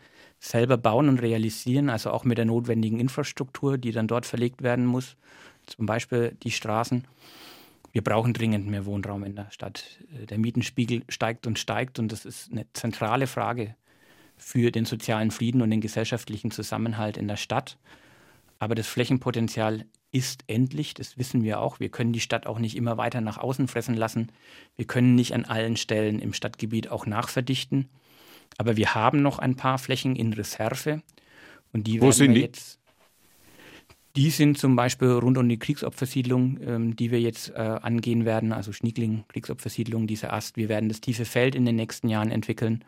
selber 0.41 0.77
bauen 0.77 1.09
und 1.09 1.23
realisieren, 1.23 1.89
also 1.89 2.11
auch 2.11 2.25
mit 2.25 2.37
der 2.37 2.45
notwendigen 2.45 2.99
Infrastruktur, 2.99 3.79
die 3.79 3.93
dann 3.93 4.09
dort 4.09 4.27
verlegt 4.27 4.63
werden 4.63 4.85
muss, 4.85 5.17
zum 5.67 5.87
Beispiel 5.87 6.37
die 6.43 6.51
Straßen 6.51 7.07
wir 7.93 8.03
brauchen 8.03 8.33
dringend 8.33 8.67
mehr 8.67 8.87
Wohnraum 8.87 9.23
in 9.25 9.37
der 9.37 9.51
Stadt. 9.51 10.01
Äh, 10.21 10.27
der 10.27 10.39
Mietenspiegel 10.39 11.05
steigt 11.09 11.47
und 11.47 11.59
steigt 11.59 11.99
und 11.99 12.11
das 12.11 12.25
ist 12.25 12.51
eine 12.51 12.67
zentrale 12.73 13.27
Frage 13.27 13.77
für 14.37 14.71
den 14.73 14.85
sozialen 14.85 15.31
Frieden 15.31 15.63
und 15.63 15.71
den 15.71 15.81
gesellschaftlichen 15.81 16.51
Zusammenhalt 16.51 17.17
in 17.17 17.29
der 17.29 17.37
Stadt. 17.37 17.79
Aber 18.59 18.75
das 18.75 18.87
Flächenpotenzial 18.89 19.85
ist 20.11 20.45
endlich, 20.47 20.95
das 20.95 21.17
wissen 21.17 21.43
wir 21.43 21.61
auch. 21.61 21.81
Wir 21.81 21.89
können 21.89 22.13
die 22.13 22.21
Stadt 22.21 22.47
auch 22.47 22.59
nicht 22.59 22.77
immer 22.77 22.97
weiter 22.99 23.21
nach 23.21 23.39
außen 23.39 23.67
fressen 23.67 23.97
lassen. 23.97 24.31
Wir 24.77 24.87
können 24.87 25.15
nicht 25.15 25.35
an 25.35 25.45
allen 25.45 25.77
Stellen 25.77 26.19
im 26.19 26.33
Stadtgebiet 26.33 26.89
auch 26.89 27.07
nachverdichten. 27.07 27.89
Aber 28.59 28.77
wir 28.77 28.95
haben 28.95 29.23
noch 29.23 29.39
ein 29.39 29.57
paar 29.57 29.79
Flächen 29.79 30.15
in 30.17 30.33
Reserve. 30.35 31.03
Und 31.73 31.87
die 31.87 32.01
Wo 32.01 32.07
werden 32.07 32.13
sind 32.13 32.29
wir 32.29 32.35
die? 32.35 32.41
jetzt 32.43 32.79
die 34.17 34.31
sind 34.31 34.59
zum 34.59 34.77
Beispiel 34.77 35.09
rund 35.09 35.39
um 35.39 35.49
die 35.49 35.59
Kriegsopfersiedlung, 35.59 36.59
ähm, 36.61 36.97
die 36.97 37.11
wir 37.11 37.21
jetzt 37.21 37.51
äh, 37.51 37.79
angehen 37.83 38.25
werden, 38.25 38.53
also 38.53 38.73
Schniegling, 38.73 39.25
Kriegsopfersiedlung, 39.29 40.07
dieser 40.07 40.33
Ast. 40.33 40.57
Wir 40.57 40.69
werden 40.69 40.89
das 40.89 41.01
tiefe 41.01 41.25
Feld 41.25 41.55
in 41.55 41.65
den 41.65 41.77
nächsten 41.77 42.09
Jahren 42.09 42.31
entwickeln. 42.31 42.85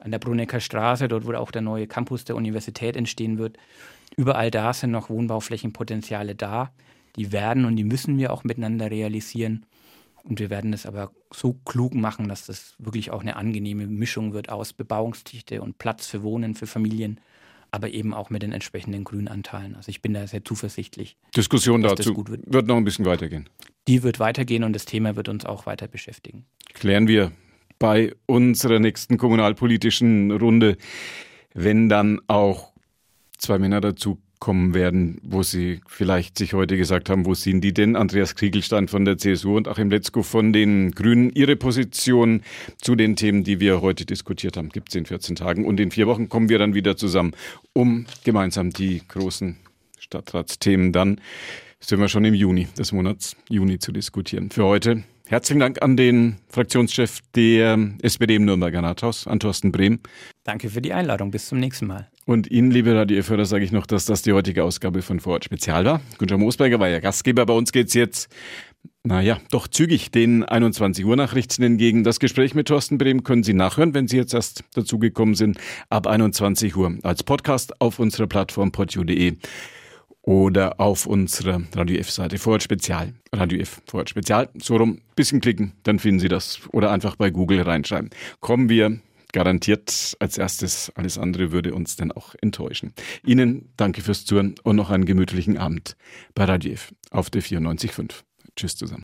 An 0.00 0.10
der 0.10 0.18
Brunecker 0.18 0.60
Straße, 0.60 1.08
dort 1.08 1.26
wo 1.26 1.32
auch 1.34 1.50
der 1.50 1.62
neue 1.62 1.86
Campus 1.86 2.24
der 2.24 2.36
Universität 2.36 2.96
entstehen 2.96 3.38
wird. 3.38 3.58
Überall 4.16 4.50
da 4.50 4.72
sind 4.72 4.90
noch 4.90 5.10
Wohnbauflächenpotenziale 5.10 6.34
da. 6.34 6.72
Die 7.16 7.30
werden 7.30 7.64
und 7.64 7.76
die 7.76 7.84
müssen 7.84 8.18
wir 8.18 8.32
auch 8.32 8.42
miteinander 8.42 8.90
realisieren. 8.90 9.66
Und 10.24 10.40
wir 10.40 10.48
werden 10.48 10.72
es 10.72 10.86
aber 10.86 11.12
so 11.30 11.52
klug 11.64 11.94
machen, 11.94 12.28
dass 12.28 12.46
das 12.46 12.74
wirklich 12.78 13.10
auch 13.10 13.20
eine 13.20 13.36
angenehme 13.36 13.86
Mischung 13.86 14.32
wird 14.32 14.48
aus 14.48 14.72
Bebauungsdichte 14.72 15.60
und 15.60 15.78
Platz 15.78 16.06
für 16.06 16.22
Wohnen, 16.22 16.54
für 16.54 16.66
Familien 16.66 17.20
aber 17.74 17.90
eben 17.90 18.14
auch 18.14 18.30
mit 18.30 18.44
den 18.44 18.52
entsprechenden 18.52 19.02
Grünanteilen. 19.02 19.74
Also 19.74 19.88
ich 19.88 20.00
bin 20.00 20.14
da 20.14 20.28
sehr 20.28 20.44
zuversichtlich. 20.44 21.16
Diskussion 21.36 21.82
dazu 21.82 22.24
wird. 22.28 22.42
wird 22.46 22.66
noch 22.68 22.76
ein 22.76 22.84
bisschen 22.84 23.04
weitergehen. 23.04 23.48
Die 23.88 24.04
wird 24.04 24.20
weitergehen 24.20 24.62
und 24.62 24.74
das 24.74 24.84
Thema 24.84 25.16
wird 25.16 25.28
uns 25.28 25.44
auch 25.44 25.66
weiter 25.66 25.88
beschäftigen. 25.88 26.46
Klären 26.72 27.08
wir 27.08 27.32
bei 27.80 28.14
unserer 28.26 28.78
nächsten 28.78 29.18
kommunalpolitischen 29.18 30.30
Runde, 30.30 30.76
wenn 31.52 31.88
dann 31.88 32.20
auch 32.28 32.72
zwei 33.38 33.58
Männer 33.58 33.80
dazu 33.80 34.22
kommen 34.44 34.74
werden, 34.74 35.22
wo 35.22 35.42
Sie 35.42 35.80
vielleicht 35.86 36.36
sich 36.36 36.52
heute 36.52 36.76
gesagt 36.76 37.08
haben, 37.08 37.24
wo 37.24 37.32
sind 37.32 37.62
die 37.62 37.72
denn? 37.72 37.96
Andreas 37.96 38.34
Kriegelstein 38.34 38.88
von 38.88 39.06
der 39.06 39.16
CSU 39.16 39.56
und 39.56 39.68
Achim 39.68 39.88
Letzko 39.88 40.22
von 40.22 40.52
den 40.52 40.90
Grünen. 40.90 41.30
Ihre 41.30 41.56
Position 41.56 42.42
zu 42.78 42.94
den 42.94 43.16
Themen, 43.16 43.42
die 43.42 43.58
wir 43.58 43.80
heute 43.80 44.04
diskutiert 44.04 44.58
haben, 44.58 44.68
gibt 44.68 44.90
es 44.90 44.96
in 44.96 45.06
14 45.06 45.36
Tagen. 45.36 45.64
Und 45.64 45.80
in 45.80 45.90
vier 45.90 46.06
Wochen 46.06 46.28
kommen 46.28 46.50
wir 46.50 46.58
dann 46.58 46.74
wieder 46.74 46.94
zusammen, 46.94 47.32
um 47.72 48.04
gemeinsam 48.22 48.68
die 48.68 49.00
großen 49.08 49.56
Stadtratsthemen 49.98 50.92
dann, 50.92 51.22
sind 51.80 52.00
wir 52.00 52.08
schon 52.08 52.26
im 52.26 52.34
Juni 52.34 52.68
des 52.76 52.92
Monats 52.92 53.36
Juni 53.48 53.78
zu 53.78 53.92
diskutieren. 53.92 54.50
Für 54.50 54.64
heute 54.64 55.04
Herzlichen 55.26 55.60
Dank 55.60 55.80
an 55.80 55.96
den 55.96 56.36
Fraktionschef 56.48 57.20
der 57.34 57.78
SPD 58.02 58.34
im 58.34 58.44
Nürnberger 58.44 58.82
Rathaus, 58.82 59.26
an 59.26 59.40
Thorsten 59.40 59.72
Brehm. 59.72 60.00
Danke 60.44 60.68
für 60.68 60.82
die 60.82 60.92
Einladung. 60.92 61.30
Bis 61.30 61.48
zum 61.48 61.58
nächsten 61.60 61.86
Mal. 61.86 62.10
Und 62.26 62.50
Ihnen, 62.50 62.70
liebe 62.70 62.94
Radio-Hörer, 62.94 63.46
sage 63.46 63.64
ich 63.64 63.72
noch, 63.72 63.86
dass 63.86 64.04
das 64.04 64.20
die 64.20 64.34
heutige 64.34 64.64
Ausgabe 64.64 65.00
von 65.00 65.20
Vorort 65.20 65.44
Spezial 65.44 65.86
war. 65.86 66.02
Gunther 66.18 66.36
Moosberger 66.36 66.78
war 66.78 66.88
ja 66.88 67.00
Gastgeber. 67.00 67.46
Bei 67.46 67.54
uns 67.54 67.72
geht's 67.72 67.94
jetzt, 67.94 68.28
naja, 69.02 69.38
doch 69.50 69.66
zügig 69.66 70.10
den 70.10 70.44
21 70.44 71.06
Uhr 71.06 71.16
Nachrichten 71.16 71.62
entgegen. 71.62 72.04
Das 72.04 72.20
Gespräch 72.20 72.54
mit 72.54 72.68
Thorsten 72.68 72.98
Brehm 72.98 73.24
können 73.24 73.44
Sie 73.44 73.54
nachhören, 73.54 73.94
wenn 73.94 74.08
Sie 74.08 74.18
jetzt 74.18 74.34
erst 74.34 74.64
dazugekommen 74.74 75.34
sind, 75.34 75.58
ab 75.88 76.06
21 76.06 76.76
Uhr 76.76 76.98
als 77.02 77.22
Podcast 77.22 77.80
auf 77.80 77.98
unserer 77.98 78.26
Plattform 78.26 78.72
podu.de 78.72 79.36
oder 80.24 80.80
auf 80.80 81.06
unserer 81.06 81.62
Radio 81.74 81.98
F-Seite 81.98 82.38
Vorort 82.38 82.62
Spezial. 82.62 83.12
Radio 83.32 83.60
F 83.60 83.82
Vorort 83.86 84.10
Spezial. 84.10 84.48
So 84.58 84.76
rum, 84.76 85.00
bisschen 85.16 85.40
klicken, 85.40 85.72
dann 85.82 85.98
finden 85.98 86.20
Sie 86.20 86.28
das. 86.28 86.60
Oder 86.72 86.90
einfach 86.90 87.16
bei 87.16 87.30
Google 87.30 87.60
reinschreiben. 87.62 88.10
Kommen 88.40 88.68
wir 88.68 88.98
garantiert 89.32 90.16
als 90.20 90.38
erstes. 90.38 90.90
Alles 90.94 91.18
andere 91.18 91.52
würde 91.52 91.74
uns 91.74 91.96
dann 91.96 92.12
auch 92.12 92.34
enttäuschen. 92.40 92.94
Ihnen 93.26 93.68
danke 93.76 94.00
fürs 94.00 94.24
Zuhören 94.24 94.54
und 94.62 94.76
noch 94.76 94.90
einen 94.90 95.04
gemütlichen 95.04 95.58
Abend 95.58 95.96
bei 96.34 96.44
Radio 96.44 96.72
F 96.72 96.94
auf 97.10 97.30
der 97.30 97.42
94.5. 97.42 98.12
Tschüss 98.56 98.76
zusammen. 98.76 99.02